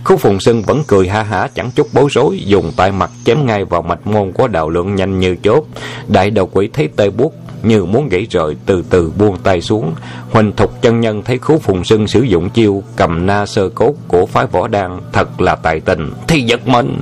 Khú 0.03 0.17
phùng 0.17 0.39
sưng 0.39 0.61
vẫn 0.61 0.83
cười 0.87 1.07
ha 1.07 1.23
hả, 1.23 1.47
chẳng 1.55 1.71
chút 1.75 1.87
bối 1.93 2.07
rối, 2.11 2.39
dùng 2.39 2.71
tay 2.75 2.91
mặt 2.91 3.11
chém 3.25 3.45
ngay 3.45 3.65
vào 3.65 3.81
mạch 3.81 4.07
môn 4.07 4.31
của 4.31 4.47
đạo 4.47 4.69
lượng 4.69 4.95
nhanh 4.95 5.19
như 5.19 5.35
chốt 5.43 5.63
đại 6.07 6.29
đầu 6.29 6.49
quỷ 6.51 6.69
thấy 6.73 6.89
tê 6.95 7.09
buốt, 7.09 7.33
như 7.63 7.85
muốn 7.85 8.09
gãy 8.09 8.27
rời, 8.29 8.55
từ 8.65 8.83
từ 8.89 9.11
buông 9.17 9.37
tay 9.43 9.61
xuống. 9.61 9.93
Huỳnh 10.31 10.51
thục 10.51 10.81
chân 10.81 10.99
nhân 10.99 11.21
thấy 11.23 11.37
khú 11.37 11.59
phùng 11.59 11.83
sưng 11.83 12.07
sử 12.07 12.21
dụng 12.21 12.49
chiêu 12.49 12.83
cầm 12.95 13.25
na 13.25 13.45
sơ 13.45 13.69
cốt 13.69 13.93
của 14.07 14.25
phái 14.25 14.45
võ 14.45 14.67
đan, 14.67 14.99
thật 15.13 15.41
là 15.41 15.55
tài 15.55 15.79
tình 15.79 16.11
thì 16.27 16.41
giật 16.41 16.67
mình. 16.67 16.99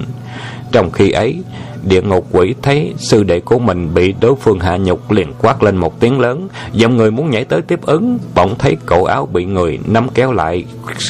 Trong 0.71 0.91
khi 0.91 1.11
ấy 1.11 1.41
Địa 1.83 2.01
ngục 2.01 2.27
quỷ 2.31 2.55
thấy 2.61 2.93
sư 2.97 3.23
đệ 3.23 3.39
của 3.39 3.59
mình 3.59 3.93
bị 3.93 4.13
đối 4.21 4.35
phương 4.35 4.59
hạ 4.59 4.77
nhục 4.77 5.11
liền 5.11 5.33
quát 5.41 5.63
lên 5.63 5.77
một 5.77 5.99
tiếng 5.99 6.19
lớn, 6.19 6.47
dòng 6.73 6.97
người 6.97 7.11
muốn 7.11 7.29
nhảy 7.29 7.45
tới 7.45 7.61
tiếp 7.61 7.79
ứng, 7.81 8.19
bỗng 8.35 8.55
thấy 8.57 8.77
cổ 8.85 9.03
áo 9.03 9.25
bị 9.25 9.45
người 9.45 9.79
nắm 9.87 10.07
kéo 10.13 10.31
lại, 10.31 10.65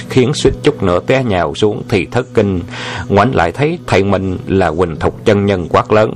khiến 0.10 0.32
suýt 0.34 0.53
chút 0.63 0.84
nữa 0.84 0.99
té 1.08 1.23
nhào 1.23 1.55
xuống 1.55 1.84
thì 1.89 2.05
thất 2.05 2.27
kinh. 2.34 2.62
Ngoảnh 3.10 3.36
lại 3.36 3.51
thấy 3.51 3.79
thầy 3.88 4.03
mình 4.03 4.38
là 4.47 4.71
Quỳnh 4.71 4.95
Thục 4.95 5.25
chân 5.25 5.45
nhân 5.45 5.67
quát 5.69 5.91
lớn. 5.91 6.13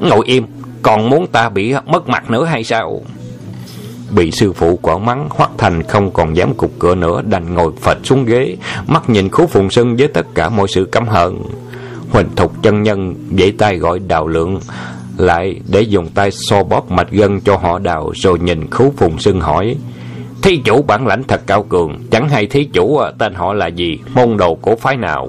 Ngồi 0.00 0.26
im, 0.26 0.44
còn 0.82 1.10
muốn 1.10 1.26
ta 1.26 1.48
bị 1.48 1.74
mất 1.86 2.08
mặt 2.08 2.30
nữa 2.30 2.44
hay 2.44 2.64
sao? 2.64 3.02
Bị 4.10 4.30
sư 4.30 4.52
phụ 4.52 4.78
quả 4.82 4.98
mắng, 4.98 5.28
Hoắc 5.30 5.50
Thành 5.58 5.82
không 5.82 6.10
còn 6.10 6.36
dám 6.36 6.54
cục 6.54 6.70
cửa 6.78 6.94
nữa, 6.94 7.22
đành 7.22 7.54
ngồi 7.54 7.72
phật 7.80 7.98
xuống 8.04 8.24
ghế, 8.24 8.56
mắt 8.86 9.10
nhìn 9.10 9.28
khú 9.28 9.46
phùng 9.46 9.70
sưng 9.70 9.96
với 9.96 10.08
tất 10.08 10.26
cả 10.34 10.48
mọi 10.48 10.68
sự 10.68 10.84
căm 10.84 11.08
hận. 11.08 11.34
Huỳnh 12.10 12.28
Thục 12.36 12.62
chân 12.62 12.82
nhân 12.82 13.14
vẫy 13.30 13.52
tay 13.52 13.76
gọi 13.76 13.98
đào 13.98 14.28
lượng 14.28 14.60
lại 15.16 15.60
để 15.68 15.80
dùng 15.80 16.08
tay 16.10 16.30
so 16.30 16.62
bóp 16.62 16.90
mạch 16.90 17.10
gân 17.10 17.40
cho 17.40 17.56
họ 17.56 17.78
đào 17.78 18.12
rồi 18.14 18.38
nhìn 18.38 18.70
khú 18.70 18.92
phùng 18.96 19.18
sưng 19.18 19.40
hỏi 19.40 19.76
thí 20.42 20.56
chủ 20.64 20.82
bản 20.82 21.06
lãnh 21.06 21.22
thật 21.24 21.40
cao 21.46 21.62
cường 21.62 21.98
chẳng 22.10 22.28
hay 22.28 22.46
thí 22.46 22.64
chủ 22.64 22.96
à, 22.96 23.10
tên 23.18 23.34
họ 23.34 23.52
là 23.52 23.66
gì? 23.66 23.98
Môn 24.14 24.36
đồ 24.36 24.54
của 24.54 24.76
phái 24.76 24.96
nào? 24.96 25.28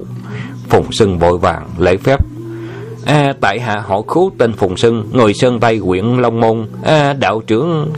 Phùng 0.69 0.91
sưng 0.91 1.19
vội 1.19 1.37
vàng 1.37 1.69
lễ 1.77 1.97
phép 1.97 2.19
à, 3.05 3.33
tại 3.41 3.59
hạ 3.59 3.83
họ 3.85 4.01
khú 4.01 4.31
tên 4.37 4.53
phùng 4.53 4.77
sưng 4.77 5.09
người 5.11 5.33
sơn 5.33 5.59
tây 5.59 5.77
huyện 5.77 6.05
long 6.05 6.39
môn. 6.39 6.65
À, 6.83 7.13
đạo 7.13 7.41
trưởng 7.47 7.93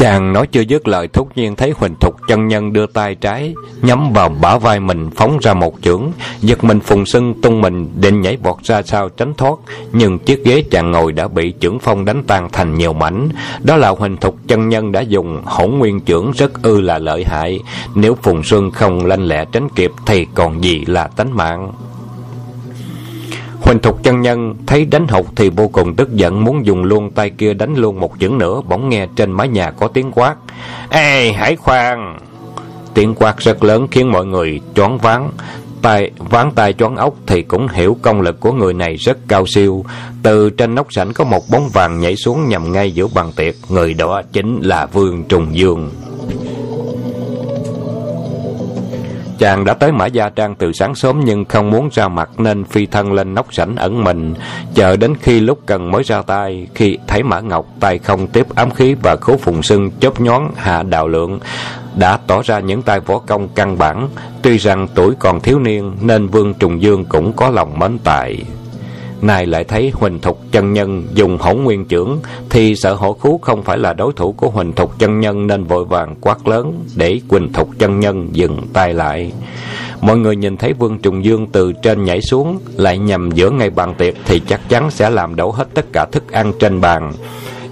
Chàng 0.00 0.32
nói 0.32 0.46
chưa 0.46 0.60
dứt 0.60 0.88
lời 0.88 1.08
thúc 1.08 1.28
nhiên 1.34 1.56
thấy 1.56 1.72
Huỳnh 1.76 1.94
Thục 2.00 2.16
chân 2.28 2.48
nhân 2.48 2.72
đưa 2.72 2.86
tay 2.86 3.14
trái 3.14 3.54
nhắm 3.82 4.12
vào 4.12 4.28
bả 4.28 4.58
vai 4.58 4.80
mình 4.80 5.10
phóng 5.16 5.38
ra 5.42 5.54
một 5.54 5.74
chưởng, 5.82 6.02
giật 6.40 6.64
mình 6.64 6.80
phùng 6.80 7.06
sưng 7.06 7.40
tung 7.42 7.60
mình 7.60 7.88
định 7.94 8.20
nhảy 8.20 8.36
vọt 8.36 8.56
ra 8.62 8.82
sau 8.82 9.08
tránh 9.08 9.34
thoát, 9.34 9.58
nhưng 9.92 10.18
chiếc 10.18 10.44
ghế 10.44 10.64
chàng 10.70 10.90
ngồi 10.90 11.12
đã 11.12 11.28
bị 11.28 11.54
chưởng 11.60 11.78
phong 11.78 12.04
đánh 12.04 12.22
tan 12.26 12.48
thành 12.52 12.74
nhiều 12.74 12.92
mảnh. 12.92 13.28
Đó 13.62 13.76
là 13.76 13.88
Huỳnh 13.88 14.16
Thục 14.16 14.36
chân 14.48 14.68
nhân 14.68 14.92
đã 14.92 15.00
dùng 15.00 15.42
hỗn 15.44 15.70
nguyên 15.70 16.00
chưởng 16.00 16.30
rất 16.30 16.62
ư 16.62 16.80
là 16.80 16.98
lợi 16.98 17.24
hại, 17.24 17.60
nếu 17.94 18.16
phùng 18.22 18.42
xuân 18.42 18.70
không 18.70 19.06
lanh 19.06 19.22
lẹ 19.22 19.44
tránh 19.52 19.68
kịp 19.68 19.90
thì 20.06 20.26
còn 20.34 20.64
gì 20.64 20.84
là 20.86 21.06
tánh 21.06 21.36
mạng. 21.36 21.72
Huỳnh 23.70 23.82
Thục 23.82 24.02
chân 24.02 24.20
nhân 24.20 24.54
thấy 24.66 24.84
đánh 24.84 25.08
hụt 25.08 25.26
thì 25.36 25.50
vô 25.50 25.68
cùng 25.68 25.94
tức 25.96 26.12
giận 26.12 26.44
muốn 26.44 26.66
dùng 26.66 26.84
luôn 26.84 27.10
tay 27.10 27.30
kia 27.30 27.54
đánh 27.54 27.74
luôn 27.74 28.00
một 28.00 28.12
chưởng 28.20 28.38
nữa 28.38 28.60
bỗng 28.68 28.88
nghe 28.88 29.06
trên 29.16 29.32
mái 29.32 29.48
nhà 29.48 29.70
có 29.70 29.88
tiếng 29.88 30.12
quát. 30.12 30.36
Ê 30.90 31.32
hãy 31.32 31.56
khoan! 31.56 32.18
Tiếng 32.94 33.14
quát 33.14 33.38
rất 33.38 33.64
lớn 33.64 33.86
khiến 33.90 34.12
mọi 34.12 34.26
người 34.26 34.60
choáng 34.74 34.98
váng. 34.98 35.30
Tay, 35.82 36.10
ván 36.18 36.50
tay 36.50 36.72
choáng 36.72 36.96
ốc 36.96 37.14
thì 37.26 37.42
cũng 37.42 37.68
hiểu 37.68 37.96
công 38.02 38.20
lực 38.20 38.40
của 38.40 38.52
người 38.52 38.74
này 38.74 38.96
rất 38.96 39.18
cao 39.28 39.46
siêu. 39.46 39.84
Từ 40.22 40.50
trên 40.50 40.74
nóc 40.74 40.92
sảnh 40.92 41.12
có 41.12 41.24
một 41.24 41.48
bóng 41.50 41.68
vàng 41.68 42.00
nhảy 42.00 42.16
xuống 42.16 42.48
nhằm 42.48 42.72
ngay 42.72 42.90
giữa 42.90 43.06
bàn 43.14 43.32
tiệc. 43.36 43.54
Người 43.68 43.94
đó 43.94 44.22
chính 44.32 44.60
là 44.62 44.86
Vương 44.86 45.24
Trùng 45.24 45.56
Dương. 45.56 45.90
Chàng 49.40 49.64
đã 49.64 49.74
tới 49.74 49.92
Mã 49.92 50.06
Gia 50.06 50.28
Trang 50.28 50.54
từ 50.54 50.72
sáng 50.72 50.94
sớm 50.94 51.20
nhưng 51.24 51.44
không 51.44 51.70
muốn 51.70 51.88
ra 51.92 52.08
mặt 52.08 52.30
nên 52.38 52.64
phi 52.64 52.86
thân 52.86 53.12
lên 53.12 53.34
nóc 53.34 53.54
sảnh 53.54 53.76
ẩn 53.76 54.04
mình, 54.04 54.34
chờ 54.74 54.96
đến 54.96 55.14
khi 55.20 55.40
lúc 55.40 55.58
cần 55.66 55.90
mới 55.90 56.02
ra 56.02 56.22
tay. 56.22 56.66
Khi 56.74 56.98
thấy 57.06 57.22
Mã 57.22 57.40
Ngọc 57.40 57.66
tay 57.80 57.98
không 57.98 58.26
tiếp 58.26 58.46
ám 58.54 58.70
khí 58.70 58.94
và 59.02 59.16
khố 59.20 59.36
phùng 59.36 59.62
sưng 59.62 59.90
chớp 60.00 60.20
nhón 60.20 60.42
hạ 60.56 60.82
đạo 60.82 61.08
lượng, 61.08 61.40
đã 61.96 62.18
tỏ 62.26 62.42
ra 62.42 62.60
những 62.60 62.82
tay 62.82 63.00
võ 63.00 63.18
công 63.18 63.48
căn 63.48 63.78
bản. 63.78 64.08
Tuy 64.42 64.56
rằng 64.56 64.88
tuổi 64.94 65.14
còn 65.18 65.40
thiếu 65.40 65.58
niên 65.58 65.96
nên 66.00 66.26
Vương 66.26 66.54
Trùng 66.54 66.82
Dương 66.82 67.04
cũng 67.04 67.32
có 67.32 67.50
lòng 67.50 67.78
mến 67.78 67.98
tài. 68.04 68.42
Nay 69.22 69.46
lại 69.46 69.64
thấy 69.64 69.90
Huỳnh 69.94 70.20
Thục 70.20 70.40
chân 70.52 70.72
nhân 70.72 71.06
dùng 71.14 71.38
hỗn 71.38 71.56
nguyên 71.56 71.84
trưởng, 71.84 72.18
thì 72.50 72.76
sợ 72.76 72.94
hổ 72.94 73.12
khú 73.12 73.38
không 73.42 73.62
phải 73.62 73.78
là 73.78 73.92
đối 73.92 74.12
thủ 74.12 74.32
của 74.32 74.50
Huỳnh 74.50 74.72
Thục 74.72 74.98
chân 74.98 75.20
nhân 75.20 75.46
nên 75.46 75.64
vội 75.64 75.84
vàng 75.84 76.14
quát 76.20 76.48
lớn 76.48 76.84
để 76.96 77.20
Huỳnh 77.28 77.52
Thục 77.52 77.68
chân 77.78 78.00
nhân 78.00 78.28
dừng 78.32 78.58
tay 78.72 78.94
lại. 78.94 79.32
Mọi 80.00 80.16
người 80.18 80.36
nhìn 80.36 80.56
thấy 80.56 80.72
Vương 80.72 80.98
Trùng 80.98 81.24
Dương 81.24 81.46
từ 81.46 81.72
trên 81.72 82.04
nhảy 82.04 82.22
xuống, 82.22 82.58
lại 82.76 82.98
nhằm 82.98 83.30
giữa 83.30 83.50
ngay 83.50 83.70
bàn 83.70 83.94
tiệc 83.94 84.14
thì 84.24 84.40
chắc 84.40 84.68
chắn 84.68 84.90
sẽ 84.90 85.10
làm 85.10 85.36
đổ 85.36 85.50
hết 85.50 85.68
tất 85.74 85.84
cả 85.92 86.06
thức 86.12 86.32
ăn 86.32 86.52
trên 86.58 86.80
bàn. 86.80 87.12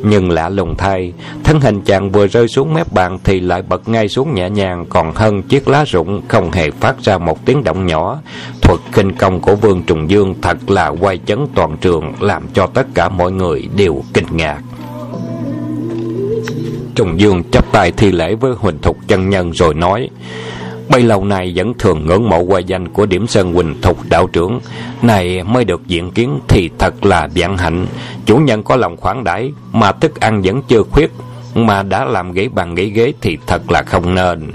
Nhưng 0.02 0.30
lạ 0.30 0.48
lùng 0.48 0.74
thay, 0.76 1.12
thân 1.44 1.60
hình 1.60 1.80
chàng 1.80 2.10
vừa 2.10 2.26
rơi 2.26 2.48
xuống 2.48 2.74
mép 2.74 2.92
bàn 2.92 3.18
thì 3.24 3.40
lại 3.40 3.62
bật 3.62 3.88
ngay 3.88 4.08
xuống 4.08 4.34
nhẹ 4.34 4.50
nhàng, 4.50 4.86
còn 4.88 5.14
hơn 5.14 5.42
chiếc 5.42 5.68
lá 5.68 5.84
rụng 5.84 6.22
không 6.28 6.50
hề 6.50 6.70
phát 6.70 7.00
ra 7.02 7.18
một 7.18 7.44
tiếng 7.44 7.64
động 7.64 7.86
nhỏ. 7.86 8.18
Thuật 8.62 8.80
kinh 8.92 9.12
công 9.12 9.40
của 9.40 9.54
Vương 9.54 9.82
Trùng 9.82 10.10
Dương 10.10 10.34
thật 10.42 10.70
là 10.70 10.88
quay 10.88 11.18
chấn 11.26 11.46
toàn 11.54 11.76
trường, 11.80 12.12
làm 12.20 12.42
cho 12.52 12.66
tất 12.66 12.86
cả 12.94 13.08
mọi 13.08 13.32
người 13.32 13.68
đều 13.76 14.02
kinh 14.14 14.26
ngạc. 14.30 14.60
Trùng 16.94 17.20
Dương 17.20 17.42
chắp 17.52 17.72
tay 17.72 17.92
thi 17.92 18.12
lễ 18.12 18.34
với 18.34 18.52
Huỳnh 18.58 18.78
Thục 18.78 18.96
chân 19.08 19.30
nhân 19.30 19.50
rồi 19.52 19.74
nói 19.74 20.08
Bấy 20.90 21.02
lâu 21.02 21.24
nay 21.24 21.52
vẫn 21.56 21.74
thường 21.78 22.06
ngưỡng 22.06 22.28
mộ 22.28 22.38
qua 22.38 22.60
danh 22.60 22.88
của 22.88 23.06
Điểm 23.06 23.26
Sơn 23.26 23.52
Huỳnh 23.52 23.80
Thục 23.82 23.98
đạo 24.10 24.26
trưởng. 24.32 24.60
Này 25.02 25.44
mới 25.44 25.64
được 25.64 25.86
diện 25.86 26.10
kiến 26.10 26.40
thì 26.48 26.70
thật 26.78 27.04
là 27.04 27.28
vạn 27.34 27.58
hạnh. 27.58 27.86
Chủ 28.26 28.36
nhân 28.36 28.62
có 28.62 28.76
lòng 28.76 28.96
khoản 28.96 29.24
đãi 29.24 29.52
Mà 29.72 29.92
thức 29.92 30.20
ăn 30.20 30.42
vẫn 30.42 30.62
chưa 30.68 30.82
khuyết, 30.82 31.10
Mà 31.54 31.82
đã 31.82 32.04
làm 32.04 32.32
ghế 32.32 32.48
bàn 32.48 32.74
ghế 32.74 32.84
ghế 32.84 33.12
thì 33.20 33.38
thật 33.46 33.70
là 33.70 33.82
không 33.82 34.14
nên. 34.14 34.50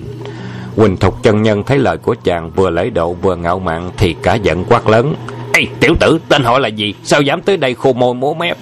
Huỳnh 0.75 0.97
Thục 0.97 1.23
chân 1.23 1.41
nhân 1.41 1.63
thấy 1.63 1.77
lời 1.77 1.97
của 1.97 2.15
chàng 2.23 2.51
vừa 2.51 2.69
lễ 2.69 2.89
độ 2.89 3.13
vừa 3.13 3.35
ngạo 3.35 3.59
mạn 3.59 3.91
Thì 3.97 4.15
cả 4.23 4.35
giận 4.35 4.65
quát 4.69 4.87
lớn. 4.87 5.15
Ê, 5.53 5.65
tiểu 5.79 5.95
tử, 5.99 6.19
tên 6.29 6.43
họ 6.43 6.59
là 6.59 6.67
gì? 6.67 6.93
Sao 7.03 7.21
dám 7.21 7.41
tới 7.41 7.57
đây 7.57 7.73
khô 7.73 7.93
môi 7.93 8.13
múa 8.15 8.33
mép? 8.33 8.57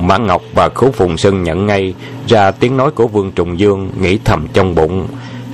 Mã 0.00 0.18
Ngọc 0.18 0.42
và 0.54 0.68
Khấu 0.68 0.90
Phùng 0.90 1.16
sơn 1.16 1.42
nhận 1.42 1.66
ngay, 1.66 1.94
ra 2.28 2.50
tiếng 2.50 2.76
nói 2.76 2.90
của 2.90 3.06
Vương 3.06 3.32
Trùng 3.32 3.58
Dương 3.58 3.90
nghĩ 4.00 4.18
thầm 4.24 4.46
trong 4.52 4.74
bụng. 4.74 5.06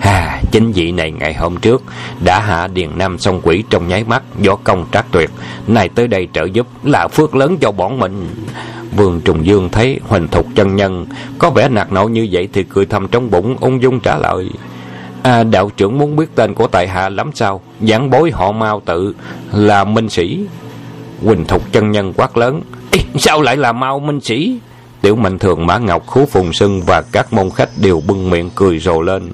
Hà, 0.03 0.43
chính 0.51 0.73
vị 0.73 0.93
này 0.93 1.11
ngày 1.11 1.35
hôm 1.35 1.57
trước 1.57 1.83
đã 2.25 2.41
hạ 2.41 2.67
Điền 2.67 2.91
Nam 2.97 3.19
song 3.19 3.41
quỷ 3.43 3.65
trong 3.71 3.89
nháy 3.89 4.05
mắt 4.05 4.23
do 4.41 4.57
công 4.57 4.87
trác 4.93 5.07
tuyệt, 5.11 5.31
này 5.67 5.89
tới 5.89 6.09
đây 6.09 6.29
trợ 6.33 6.45
giúp 6.53 6.67
là 6.85 7.09
phước 7.09 7.35
lớn 7.35 7.57
cho 7.61 7.73
bọn 7.73 7.99
mình. 7.99 8.29
Vương 8.97 9.21
Trùng 9.21 9.47
Dương 9.47 9.69
thấy 9.69 10.01
Huỳnh 10.09 10.29
Thục 10.29 10.47
chân 10.55 10.77
nhân 10.77 11.07
có 11.39 11.51
vẻ 11.51 11.69
nạt 11.69 11.93
nộ 11.93 12.09
như 12.09 12.29
vậy 12.33 12.49
thì 12.53 12.63
cười 12.63 12.87
thầm 12.87 13.09
trong 13.09 13.31
bụng 13.31 13.57
ung 13.61 13.83
dung 13.83 14.01
trả 14.01 14.19
lời. 14.19 14.51
À, 15.23 15.45
đạo 15.45 15.71
trưởng 15.77 15.99
muốn 15.99 16.17
biết 16.17 16.35
tên 16.35 16.55
của 16.55 16.67
tại 16.67 16.89
hạ 16.89 17.09
lắm 17.09 17.31
sao? 17.35 17.61
Giảng 17.81 18.11
bối 18.11 18.31
họ 18.31 18.53
Mao 18.53 18.83
tự 18.85 19.15
là 19.53 19.85
minh 19.85 20.09
sĩ. 20.09 20.45
Huỳnh 21.23 21.45
Thục 21.45 21.73
chân 21.73 21.91
nhân 21.91 22.13
quát 22.17 22.37
lớn. 22.37 22.61
Ê, 22.91 23.01
sao 23.19 23.43
lại 23.43 23.57
là 23.57 23.73
Mao 23.73 24.01
minh 24.01 24.21
sĩ? 24.21 24.59
Tiểu 25.03 25.17
Mạnh 25.17 25.39
Thường, 25.39 25.67
Mã 25.67 25.79
Ngọc, 25.79 26.07
Khú 26.07 26.27
Phùng 26.27 26.53
Sưng 26.53 26.83
và 26.83 27.03
các 27.03 27.33
môn 27.33 27.51
khách 27.51 27.69
đều 27.77 28.03
bưng 28.07 28.31
miệng 28.31 28.51
cười 28.55 28.79
rồ 28.79 29.01
lên. 29.01 29.33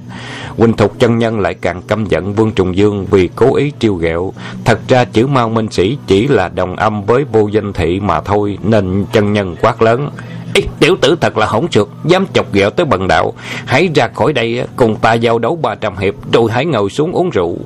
Quỳnh 0.58 0.72
Thục 0.72 0.98
chân 0.98 1.18
nhân 1.18 1.40
lại 1.40 1.54
càng 1.54 1.82
căm 1.82 2.06
giận 2.06 2.34
Vương 2.34 2.52
Trùng 2.52 2.76
Dương 2.76 3.06
vì 3.10 3.28
cố 3.36 3.56
ý 3.56 3.72
trêu 3.78 3.94
ghẹo. 3.94 4.32
Thật 4.64 4.80
ra 4.88 5.04
chữ 5.04 5.26
Mao 5.26 5.48
Minh 5.48 5.70
Sĩ 5.70 5.98
chỉ 6.06 6.28
là 6.28 6.48
đồng 6.48 6.76
âm 6.76 7.02
với 7.02 7.24
vô 7.32 7.48
danh 7.48 7.72
thị 7.72 8.00
mà 8.00 8.20
thôi, 8.20 8.58
nên 8.62 9.04
chân 9.12 9.32
nhân 9.32 9.56
quát 9.60 9.82
lớn. 9.82 10.10
Ê, 10.54 10.62
tiểu 10.80 10.96
tử 11.00 11.16
thật 11.20 11.38
là 11.38 11.46
hỗn 11.46 11.68
trượt, 11.68 11.86
dám 12.04 12.26
chọc 12.34 12.52
ghẹo 12.52 12.70
tới 12.70 12.86
bần 12.86 13.08
đạo. 13.08 13.32
Hãy 13.66 13.88
ra 13.94 14.08
khỏi 14.14 14.32
đây 14.32 14.66
cùng 14.76 14.96
ta 14.96 15.14
giao 15.14 15.38
đấu 15.38 15.56
ba 15.56 15.74
trăm 15.74 15.96
hiệp, 15.96 16.14
rồi 16.32 16.50
hãy 16.52 16.66
ngồi 16.66 16.90
xuống 16.90 17.12
uống 17.12 17.30
rượu. 17.30 17.56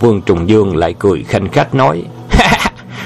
Vương 0.00 0.22
Trùng 0.22 0.48
Dương 0.48 0.76
lại 0.76 0.94
cười 0.98 1.22
khanh 1.22 1.48
khách 1.48 1.74
nói. 1.74 2.02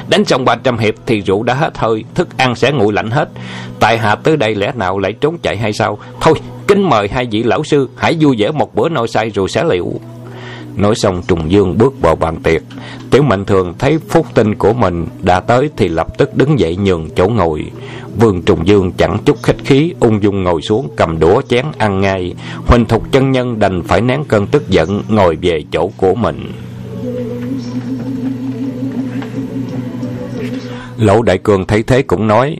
Đánh 0.08 0.24
xong 0.24 0.44
300 0.44 0.78
hiệp 0.78 0.94
thì 1.06 1.20
rượu 1.20 1.42
đã 1.42 1.54
hết 1.54 1.78
hơi, 1.78 2.04
thức 2.14 2.28
ăn 2.36 2.54
sẽ 2.54 2.72
nguội 2.72 2.92
lạnh 2.92 3.10
hết. 3.10 3.28
Tại 3.80 3.98
hạ 3.98 4.14
tới 4.14 4.36
đây 4.36 4.54
lẽ 4.54 4.72
nào 4.74 4.98
lại 4.98 5.12
trốn 5.12 5.38
chạy 5.42 5.56
hay 5.56 5.72
sao? 5.72 5.98
Thôi, 6.20 6.34
kính 6.68 6.88
mời 6.88 7.08
hai 7.08 7.28
vị 7.30 7.42
lão 7.42 7.64
sư, 7.64 7.88
hãy 7.96 8.16
vui 8.20 8.36
vẻ 8.38 8.50
một 8.50 8.74
bữa 8.74 8.88
nội 8.88 9.08
say 9.08 9.30
rồi 9.30 9.48
sẽ 9.48 9.64
liệu. 9.64 9.92
Nói 10.76 10.94
xong 10.94 11.22
Trùng 11.28 11.50
Dương 11.50 11.78
bước 11.78 12.00
vào 12.00 12.16
bàn 12.16 12.36
tiệc. 12.42 12.62
Tiểu 13.10 13.22
Mạnh 13.22 13.44
Thường 13.44 13.74
thấy 13.78 13.98
phúc 14.08 14.26
tinh 14.34 14.54
của 14.54 14.72
mình 14.72 15.06
đã 15.22 15.40
tới 15.40 15.70
thì 15.76 15.88
lập 15.88 16.18
tức 16.18 16.36
đứng 16.36 16.58
dậy 16.58 16.76
nhường 16.76 17.08
chỗ 17.16 17.28
ngồi. 17.28 17.64
Vương 18.20 18.42
Trùng 18.42 18.66
Dương 18.66 18.92
chẳng 18.92 19.18
chút 19.24 19.42
khách 19.42 19.56
khí, 19.64 19.92
ung 20.00 20.22
dung 20.22 20.42
ngồi 20.42 20.62
xuống 20.62 20.88
cầm 20.96 21.18
đũa 21.18 21.42
chén 21.48 21.64
ăn 21.78 22.00
ngay. 22.00 22.34
Huỳnh 22.66 22.84
Thục 22.84 23.12
chân 23.12 23.32
nhân 23.32 23.58
đành 23.58 23.82
phải 23.82 24.00
nén 24.00 24.24
cơn 24.28 24.46
tức 24.46 24.68
giận 24.68 25.02
ngồi 25.08 25.36
về 25.42 25.64
chỗ 25.72 25.90
của 25.96 26.14
mình. 26.14 26.52
Lỗ 30.96 31.22
Đại 31.22 31.38
Cường 31.38 31.66
thấy 31.66 31.82
thế 31.82 32.02
cũng 32.02 32.26
nói 32.26 32.56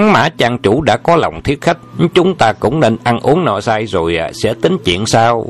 Mã 0.00 0.28
trang 0.28 0.58
chủ 0.58 0.82
đã 0.82 0.96
có 0.96 1.16
lòng 1.16 1.42
thiết 1.42 1.60
khách. 1.60 1.78
Chúng 2.14 2.34
ta 2.34 2.52
cũng 2.52 2.80
nên 2.80 2.96
ăn 3.04 3.20
uống 3.20 3.44
nọ 3.44 3.60
say 3.60 3.86
rồi 3.86 4.16
à, 4.16 4.30
sẽ 4.32 4.54
tính 4.54 4.76
chuyện 4.84 5.06
sau. 5.06 5.46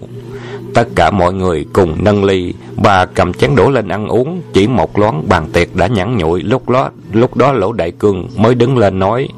Tất 0.75 0.89
cả 0.95 1.11
mọi 1.11 1.33
người 1.33 1.67
cùng 1.73 2.05
nâng 2.05 2.25
ly 2.25 2.55
Bà 2.77 3.05
cầm 3.05 3.33
chén 3.33 3.57
đổ 3.57 3.71
lên 3.71 3.89
ăn 3.89 4.09
uống. 4.09 4.43
Chỉ 4.53 4.67
một 4.67 4.99
loáng 4.99 5.29
bàn 5.29 5.49
tiệc 5.53 5.77
đã 5.77 5.87
nhẵn 5.87 6.17
nhụi. 6.17 6.43
Lúc 6.43 6.69
đó, 6.69 6.91
lúc 7.13 7.37
đó 7.37 7.53
Lỗ 7.53 7.73
Đại 7.73 7.91
Cương 7.91 8.29
mới 8.37 8.55
đứng 8.55 8.79
lên 8.79 8.99
nói 8.99 9.29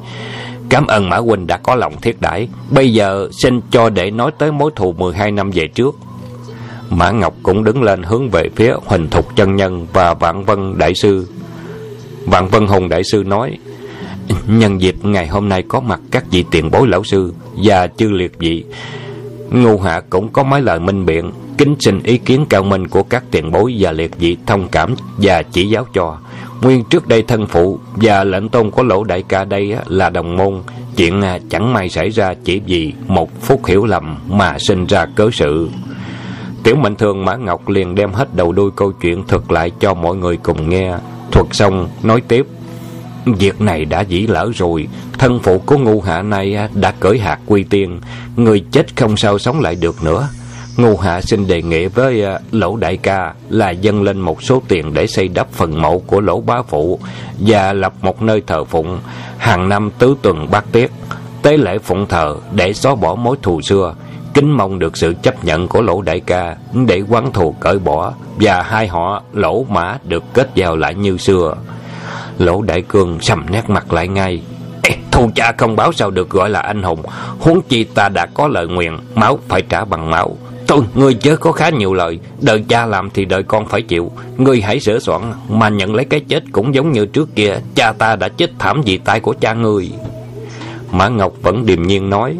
Cảm 0.73 0.87
ơn 0.87 1.09
Mã 1.09 1.17
Huynh 1.17 1.47
đã 1.47 1.57
có 1.57 1.75
lòng 1.75 2.01
thiết 2.01 2.21
đãi. 2.21 2.47
Bây 2.69 2.93
giờ 2.93 3.27
xin 3.31 3.61
cho 3.71 3.89
để 3.89 4.11
nói 4.11 4.31
tới 4.37 4.51
mối 4.51 4.71
thù 4.75 4.93
12 4.93 5.31
năm 5.31 5.51
về 5.51 5.67
trước. 5.67 5.95
Mã 6.89 7.11
Ngọc 7.11 7.35
cũng 7.43 7.63
đứng 7.63 7.83
lên 7.83 8.03
hướng 8.03 8.29
về 8.29 8.49
phía 8.55 8.73
Huỳnh 8.85 9.09
Thục 9.09 9.35
chân 9.35 9.55
nhân 9.55 9.87
và 9.93 10.13
Vạn 10.13 10.43
Vân 10.43 10.77
Đại 10.77 10.93
Sư. 10.95 11.27
Vạn 12.25 12.47
Vân 12.47 12.67
Hùng 12.67 12.89
Đại 12.89 13.01
Sư 13.11 13.23
nói 13.25 13.57
Nhân 14.47 14.81
dịp 14.81 14.95
ngày 15.05 15.27
hôm 15.27 15.49
nay 15.49 15.63
có 15.67 15.79
mặt 15.79 15.99
các 16.11 16.25
vị 16.31 16.45
tiền 16.51 16.71
bối 16.71 16.87
lão 16.87 17.03
sư 17.03 17.33
Và 17.63 17.87
chư 17.87 18.09
liệt 18.09 18.39
vị 18.39 18.63
Ngu 19.51 19.79
hạ 19.79 20.01
cũng 20.09 20.29
có 20.29 20.43
mấy 20.43 20.61
lời 20.61 20.79
minh 20.79 21.05
biện, 21.05 21.31
Kính 21.57 21.75
xin 21.79 22.03
ý 22.03 22.17
kiến 22.17 22.45
cao 22.49 22.63
minh 22.63 22.87
của 22.87 23.03
các 23.03 23.23
tiền 23.31 23.51
bối 23.51 23.75
và 23.79 23.91
liệt 23.91 24.17
vị 24.17 24.37
thông 24.45 24.67
cảm 24.67 24.95
và 25.17 25.43
chỉ 25.43 25.67
giáo 25.67 25.85
cho. 25.93 26.17
Nguyên 26.61 26.83
trước 26.83 27.07
đây 27.07 27.21
thân 27.21 27.47
phụ 27.47 27.79
và 27.95 28.23
lệnh 28.23 28.49
tôn 28.49 28.71
của 28.71 28.83
lỗ 28.83 29.03
đại 29.03 29.23
ca 29.23 29.45
đây 29.45 29.75
là 29.87 30.09
đồng 30.09 30.37
môn, 30.37 30.61
Chuyện 30.95 31.21
à, 31.21 31.39
chẳng 31.49 31.73
may 31.73 31.89
xảy 31.89 32.09
ra 32.09 32.33
chỉ 32.43 32.61
vì 32.67 32.93
một 33.07 33.41
phút 33.41 33.65
hiểu 33.65 33.85
lầm 33.85 34.17
mà 34.29 34.59
sinh 34.59 34.85
ra 34.85 35.05
cớ 35.05 35.29
sự. 35.33 35.69
Tiểu 36.63 36.75
Mệnh 36.75 36.95
Thường, 36.95 37.25
Mã 37.25 37.35
Ngọc 37.35 37.69
liền 37.69 37.95
đem 37.95 38.13
hết 38.13 38.35
đầu 38.35 38.51
đuôi 38.51 38.71
câu 38.75 38.91
chuyện 38.91 39.23
thuật 39.27 39.43
lại 39.49 39.71
cho 39.79 39.93
mọi 39.93 40.15
người 40.15 40.37
cùng 40.37 40.69
nghe. 40.69 40.97
Thuật 41.31 41.47
xong, 41.51 41.87
nói 42.03 42.21
tiếp. 42.21 42.45
Việc 43.25 43.61
này 43.61 43.85
đã 43.85 44.01
dĩ 44.01 44.27
lỡ 44.27 44.51
rồi. 44.55 44.87
Thân 45.17 45.39
phụ 45.43 45.59
của 45.59 45.77
ngu 45.77 46.01
hạ 46.01 46.21
này 46.21 46.55
à, 46.55 46.69
đã 46.73 46.93
cởi 46.99 47.19
hạt 47.19 47.39
quy 47.45 47.63
tiên. 47.63 47.99
Người 48.35 48.63
chết 48.71 48.95
không 48.95 49.17
sao 49.17 49.39
sống 49.39 49.59
lại 49.59 49.75
được 49.75 50.03
nữa. 50.03 50.29
Ngu 50.77 50.97
hạ 50.97 51.21
xin 51.21 51.47
đề 51.47 51.61
nghị 51.61 51.85
với 51.85 52.25
à, 52.25 52.39
lỗ 52.51 52.75
đại 52.75 52.97
ca 52.97 53.33
Là 53.49 53.69
dâng 53.69 54.03
lên 54.03 54.19
một 54.19 54.43
số 54.43 54.61
tiền 54.67 54.93
để 54.93 55.07
xây 55.07 55.27
đắp 55.27 55.51
phần 55.51 55.81
mộ 55.81 55.99
của 55.99 56.21
lỗ 56.21 56.41
bá 56.41 56.61
phụ 56.61 56.99
Và 57.39 57.73
lập 57.73 57.93
một 58.01 58.21
nơi 58.21 58.41
thờ 58.47 58.63
phụng. 58.63 58.99
Hàng 59.37 59.69
năm 59.69 59.91
tứ 59.99 60.15
tuần 60.21 60.51
bát 60.51 60.65
tiết, 60.71 60.91
Tế 61.41 61.57
lễ 61.57 61.77
phụng 61.79 62.05
thờ 62.07 62.35
để 62.51 62.73
xóa 62.73 62.95
bỏ 62.95 63.15
mối 63.15 63.37
thù 63.41 63.61
xưa. 63.61 63.95
Kính 64.33 64.51
mong 64.57 64.79
được 64.79 64.97
sự 64.97 65.13
chấp 65.23 65.45
nhận 65.45 65.67
của 65.67 65.81
lỗ 65.81 66.01
đại 66.01 66.19
ca 66.19 66.55
để 66.87 67.03
quán 67.09 67.33
thù 67.33 67.55
cởi 67.59 67.79
bỏ 67.79 68.13
và 68.35 68.61
hai 68.61 68.87
họ 68.87 69.23
lỗ 69.33 69.63
mã 69.69 69.97
được 70.03 70.23
kết 70.33 70.49
giao 70.55 70.75
lại 70.75 70.95
như 70.95 71.17
xưa 71.17 71.55
lỗ 72.37 72.61
đại 72.61 72.81
cương 72.81 73.17
sầm 73.21 73.45
nét 73.51 73.69
mặt 73.69 73.93
lại 73.93 74.07
ngay. 74.07 74.41
Ê, 74.81 74.95
cha 75.35 75.53
không 75.57 75.75
báo 75.75 75.93
sao 75.93 76.11
được 76.11 76.29
gọi 76.29 76.49
là 76.49 76.59
anh 76.59 76.83
hùng. 76.83 77.01
Huống 77.39 77.61
chi 77.61 77.83
ta 77.83 78.09
đã 78.09 78.25
có 78.25 78.47
lời 78.47 78.67
nguyện 78.67 78.99
máu 79.15 79.39
phải 79.47 79.61
trả 79.61 79.85
bằng 79.85 80.09
máu. 80.09 80.37
Thôi 80.67 80.81
ngươi 80.93 81.13
chớ 81.13 81.35
có 81.35 81.51
khá 81.51 81.69
nhiều 81.69 81.93
lời. 81.93 82.19
Đời 82.41 82.63
cha 82.67 82.85
làm 82.85 83.09
thì 83.09 83.25
đời 83.25 83.43
con 83.43 83.67
phải 83.67 83.81
chịu. 83.81 84.11
Ngươi 84.37 84.61
hãy 84.61 84.79
sửa 84.79 84.99
soạn 84.99 85.21
mà 85.49 85.69
nhận 85.69 85.95
lấy 85.95 86.05
cái 86.05 86.19
chết 86.19 86.43
cũng 86.51 86.75
giống 86.75 86.91
như 86.91 87.05
trước 87.05 87.35
kia. 87.35 87.55
Cha 87.75 87.91
ta 87.91 88.15
đã 88.15 88.29
chết 88.29 88.51
thảm 88.59 88.81
vì 88.85 88.97
tay 88.97 89.19
của 89.19 89.33
cha 89.41 89.53
ngươi. 89.53 89.91
Mã 90.91 91.07
ngọc 91.07 91.33
vẫn 91.41 91.65
điềm 91.65 91.83
nhiên 91.83 92.09
nói 92.09 92.37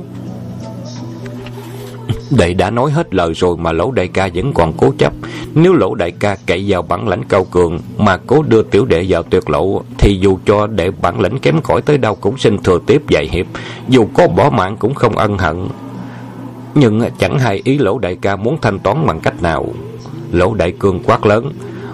Đệ 2.29 2.53
đã 2.53 2.69
nói 2.69 2.91
hết 2.91 3.13
lời 3.13 3.33
rồi 3.33 3.57
mà 3.57 3.71
lỗ 3.71 3.91
đại 3.91 4.07
ca 4.07 4.29
vẫn 4.33 4.53
còn 4.53 4.73
cố 4.77 4.93
chấp. 4.97 5.13
Nếu 5.55 5.73
lỗ 5.73 5.95
đại 5.95 6.11
ca 6.11 6.37
cậy 6.45 6.65
vào 6.67 6.81
bản 6.81 7.07
lãnh 7.07 7.23
cao 7.23 7.43
cường 7.43 7.79
Mà 7.97 8.17
cố 8.17 8.43
đưa 8.47 8.63
tiểu 8.63 8.85
đệ 8.85 9.05
vào 9.09 9.23
tuyệt 9.23 9.49
lộ, 9.49 9.81
Thì 9.97 10.19
dù 10.21 10.37
cho 10.45 10.67
đệ 10.67 10.91
bản 10.91 11.19
lãnh 11.19 11.39
kém 11.39 11.61
cỏi 11.61 11.81
tới 11.81 11.97
đâu 11.97 12.15
Cũng 12.15 12.37
xin 12.37 12.57
thừa 12.63 12.79
tiếp 12.87 13.01
dạy 13.09 13.27
hiệp. 13.31 13.45
Dù 13.89 14.07
có 14.13 14.27
bỏ 14.27 14.49
mạng 14.49 14.77
cũng 14.77 14.93
không 14.93 15.17
ân 15.17 15.37
hận. 15.37 15.67
Nhưng 16.75 17.01
chẳng 17.19 17.39
hay 17.39 17.61
ý 17.63 17.77
lỗ 17.77 17.99
đại 17.99 18.15
ca 18.15 18.35
muốn 18.35 18.57
thanh 18.61 18.79
toán 18.79 19.05
bằng 19.07 19.19
cách 19.19 19.41
nào. 19.41 19.65
Lỗ 20.31 20.53
đại 20.53 20.71
cương 20.71 20.99
quát 21.03 21.25
lớn, 21.25 21.51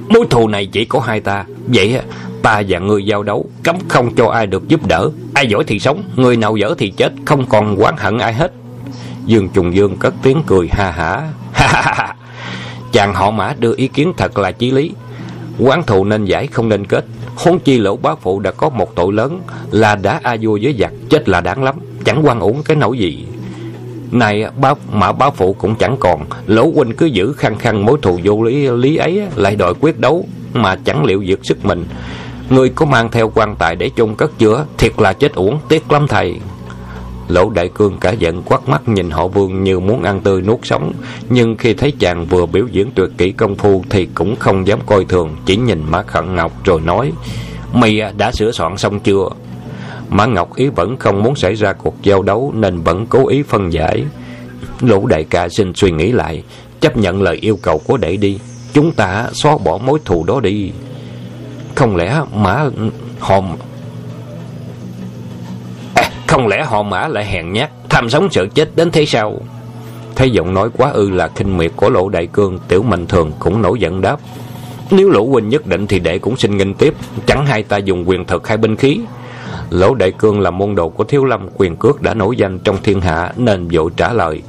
Mối 0.10 0.26
thù 0.30 0.48
này 0.48 0.65
chỉ 0.65 0.86
có 0.86 1.00
hai 1.00 1.20
ta. 1.20 1.46
Vậy 1.68 2.00
ta 2.42 2.62
và 2.68 2.80
người 2.80 3.06
giao 3.06 3.24
đấu, 3.24 3.46
Cấm 3.63 3.76
không 3.88 4.15
cho 4.15 4.28
ai 4.28 4.48
được 4.48 4.68
giúp 4.68 4.88
đỡ. 4.88 5.10
Ai 5.34 5.48
giỏi 5.48 5.63
thì 5.68 5.80
sống, 5.80 6.04
Người 6.15 6.38
nào 6.38 6.58
dở 6.58 6.74
thì 6.78 6.89
chết, 6.89 7.13
Không 7.26 7.46
còn 7.46 7.76
oán 7.76 7.96
hận 7.98 8.18
ai 8.18 8.34
hết. 8.34 8.52
Dương 9.25 9.49
Trùng 9.49 9.75
Dương 9.75 9.97
cất 9.97 10.13
tiếng 10.23 10.43
cười 10.47 10.67
ha 10.67 10.91
hả. 10.91 11.27
Chàng 12.91 13.13
họ 13.13 13.32
mã 13.32 13.53
đưa 13.60 13.73
ý 13.75 13.88
kiến 13.88 14.13
thật 14.17 14.38
là 14.38 14.51
chí 14.51 14.71
lý. 14.71 14.91
Quán 15.60 15.84
thù 15.84 16.03
nên 16.03 16.25
giải 16.25 16.47
không 16.47 16.69
nên 16.69 16.86
kết. 16.86 17.05
Huống 17.36 17.60
chi 17.60 17.77
lỗ 17.77 17.97
bá 17.97 18.15
phụ 18.21 18.39
đã 18.39 18.51
có 18.51 18.69
một 18.69 18.95
tội 18.95 19.13
lớn 19.13 19.41
là 19.71 19.95
đã 19.95 20.19
a 20.23 20.38
vua 20.41 20.60
với 20.62 20.75
giặc 20.79 20.91
chết 21.10 21.29
là 21.29 21.41
đáng 21.41 21.63
lắm. 21.63 21.75
Chẳng 22.05 22.21
quan 22.25 22.39
uổng 22.39 22.63
cái 22.63 22.77
nỗi 22.77 22.97
gì. 22.97 23.25
Này 24.12 24.45
bá, 24.62 24.73
mã 24.91 25.12
bá 25.12 25.29
phụ 25.29 25.53
cũng 25.53 25.75
chẳng 25.75 25.97
còn 25.99 26.25
Lỗ 26.47 26.71
huynh 26.75 26.95
cứ 26.95 27.05
giữ 27.05 27.34
khăng 27.34 27.58
khăng 27.58 27.86
mối 27.86 27.97
thù 28.01 28.19
vô 28.23 28.43
lý 28.43 28.67
lý 28.69 28.95
ấy 28.95 29.21
Lại 29.36 29.55
đòi 29.55 29.73
quyết 29.79 29.99
đấu 29.99 30.25
Mà 30.53 30.75
chẳng 30.75 31.03
liệu 31.03 31.25
dược 31.25 31.45
sức 31.45 31.65
mình 31.65 31.86
Người 32.49 32.69
có 32.69 32.86
mang 32.86 33.12
theo 33.12 33.32
quan 33.36 33.55
tài 33.55 33.75
để 33.75 33.89
chôn 33.95 34.15
cất 34.15 34.39
chữa 34.39 34.65
Thiệt 34.77 34.93
là 34.97 35.13
chết 35.13 35.34
uổng 35.34 35.60
tiếc 35.69 35.91
lắm 35.91 36.08
thầy 36.08 36.39
Lỗ 37.30 37.50
Đại 37.50 37.70
Cương 37.70 37.98
cả 37.98 38.12
giận 38.12 38.42
quát 38.46 38.70
mắt 38.70 38.89
nhìn 38.89 39.10
họ 39.10 39.28
Vương 39.28 39.63
như 39.63 39.80
muốn 39.80 40.04
ăn 40.04 40.20
tươi 40.20 40.42
nuốt 40.42 40.60
sống, 40.63 40.94
nhưng 41.30 41.58
khi 41.58 41.74
thấy 41.74 41.94
chàng 42.00 42.26
vừa 42.26 42.46
biểu 42.46 42.68
diễn 42.72 42.92
tuyệt 42.96 43.10
kỹ 43.18 43.32
công 43.32 43.56
phu 43.56 43.84
thì 43.89 44.08
cũng 44.15 44.36
không 44.36 44.68
dám 44.68 44.80
coi 44.86 45.06
thường, 45.06 45.36
chỉ 45.46 45.58
nhìn 45.58 45.84
mã 45.89 46.02
Khẩn 46.04 46.36
Ngọc 46.36 46.52
rồi 46.63 46.82
nói: 46.82 47.12
"Mày 47.74 48.02
à, 48.02 48.13
đã 48.18 48.32
sửa 48.32 48.52
soạn 48.52 48.78
xong 48.78 49.00
chưa?" 49.00 49.30
Mã 50.10 50.26
Ngọc 50.26 50.56
Ý 50.56 50.68
vẫn 50.68 50.98
không 50.98 51.24
muốn 51.24 51.36
xảy 51.36 51.54
ra 51.56 51.74
cuộc 51.74 51.96
giao 52.04 52.22
đấu 52.22 52.54
nên 52.56 52.82
vẫn 52.82 53.06
cố 53.10 53.28
ý 53.28 53.44
phân 53.44 53.74
giải. 53.74 54.04
lỗ 54.82 55.06
đại 55.06 55.24
ca 55.30 55.50
xin 55.50 55.74
suy 55.76 55.92
nghĩ 55.92 56.12
lại, 56.12 56.44
chấp 56.82 56.98
nhận 56.98 57.22
lời 57.22 57.36
yêu 57.36 57.60
cầu 57.62 57.82
của 57.86 57.98
đệ 57.98 58.18
đi. 58.18 58.39
Chúng 58.74 58.92
ta 58.92 59.30
xóa 59.34 59.58
bỏ 59.58 59.78
mối 59.78 60.00
thù 60.06 60.24
đó 60.24 60.39
đi. 60.39 60.72
Không 61.76 61.96
lẽ 61.96 62.22
Mã 62.36 62.65
họ 63.20 63.42
không 66.30 66.48
lẽ 66.48 66.63
họ 66.63 66.84
Mã 66.84 67.08
lại 67.08 67.26
hèn 67.26 67.54
nhát, 67.54 67.70
tham 67.89 68.10
sống 68.10 68.28
sợ 68.32 68.46
chết 68.54 68.76
đến 68.76 68.92
thế 68.92 69.06
sao? 69.06 69.38
Thấy 70.15 70.30
giọng 70.30 70.54
nói 70.54 70.70
quá 70.78 70.89
ư 70.92 71.10
là 71.10 71.28
khinh 71.28 71.58
miệt 71.58 71.72
của 71.76 71.89
Lộ 71.89 72.10
Đại 72.10 72.28
Cương, 72.28 72.60
Tiểu 72.68 72.84
Mạnh 72.84 73.08
Thường 73.08 73.32
cũng 73.39 73.62
nổi 73.62 73.80
giận 73.80 74.02
đáp. 74.02 74.20
Nếu 74.92 75.10
Lỗ 75.10 75.26
huynh 75.26 75.50
nhất 75.50 75.68
định 75.68 75.88
thì 75.88 76.00
đệ 76.00 76.20
cũng 76.20 76.38
xin 76.38 76.58
nghênh 76.58 76.74
tiếp, 76.74 76.94
chẳng 77.26 77.46
hai 77.46 77.63
ta 77.63 77.78
dùng 77.78 78.10
quyền 78.10 78.26
thực 78.26 78.48
hai 78.48 78.58
binh 78.58 78.76
khí. 78.76 79.00
Lỗ 79.70 79.94
Đại 79.94 80.12
Cương 80.12 80.39
là 80.39 80.52
môn 80.52 80.76
đồ 80.76 80.89
của 80.89 81.04
Thiếu 81.04 81.26
Lâm, 81.26 81.48
quyền 81.58 81.76
cước 81.76 82.02
đã 82.02 82.13
nổi 82.13 82.38
danh 82.38 82.60
trong 82.60 82.78
thiên 82.84 83.02
hạ 83.02 83.32
nên 83.38 83.68
vội 83.68 83.92
trả 83.98 84.13
lời. 84.13 84.42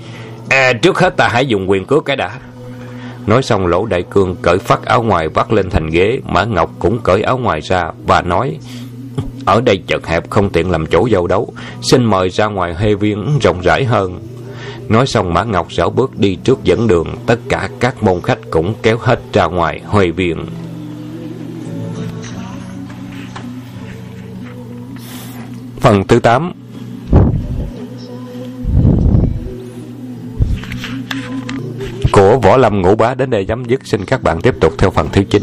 À, 0.48 0.72
trước 0.72 0.98
hết 0.98 1.16
ta 1.16 1.28
hãy 1.28 1.46
dùng 1.46 1.70
quyền 1.70 1.84
cước 1.84 2.04
cái 2.04 2.16
đã. 2.16 2.30
Nói 3.26 3.42
xong 3.42 3.66
Lỗ 3.66 3.86
Đại 3.86 4.02
Cương 4.02 4.36
cởi 4.42 4.58
phát 4.58 4.84
áo 4.84 5.02
ngoài 5.02 5.28
vắt 5.28 5.52
lên 5.52 5.70
thành 5.70 5.90
ghế, 5.90 6.18
Mã 6.24 6.44
Ngọc 6.44 6.70
cũng 6.78 6.98
cởi 6.98 7.22
áo 7.22 7.38
ngoài 7.38 7.60
ra 7.60 7.90
và 8.06 8.22
nói: 8.22 8.58
"Ở 9.44 9.60
đây 9.60 9.82
chật 9.86 10.06
hẹp 10.06 10.30
không 10.30 10.50
tiện 10.50 10.70
làm 10.70 10.86
chỗ 10.86 11.06
giao 11.06 11.26
đấu, 11.26 11.52
xin 11.82 12.04
mời 12.04 12.30
ra 12.30 12.46
ngoài 12.46 12.74
hê 12.78 12.94
viên 12.94 13.38
rộng 13.38 13.60
rãi 13.60 13.84
hơn." 13.84 14.20
Nói 14.88 15.06
xong 15.06 15.34
Mã 15.34 15.44
Ngọc 15.44 15.72
sở 15.72 15.90
bước 15.90 16.18
đi 16.18 16.34
trước 16.44 16.64
dẫn 16.64 16.86
đường, 16.86 17.08
tất 17.26 17.38
cả 17.48 17.68
các 17.80 18.02
môn 18.02 18.20
khách 18.22 18.38
cũng 18.50 18.74
kéo 18.82 18.98
hết 19.00 19.20
ra 19.32 19.46
ngoài 19.46 19.80
hê 19.92 20.10
viện. 20.10 20.46
Phần 25.80 26.06
thứ 26.06 26.20
8 26.20 26.52
Của 32.12 32.38
Võ 32.42 32.56
Lâm 32.56 32.82
Ngũ 32.82 32.94
Bá 32.94 33.14
đến 33.14 33.30
đây 33.30 33.44
chấm 33.44 33.64
dứt. 33.64 33.80
Xin 33.86 34.04
các 34.04 34.22
bạn 34.22 34.40
tiếp 34.40 34.54
tục 34.60 34.72
theo 34.78 34.90
phần 34.90 35.08
thứ 35.12 35.22
9. 35.30 35.42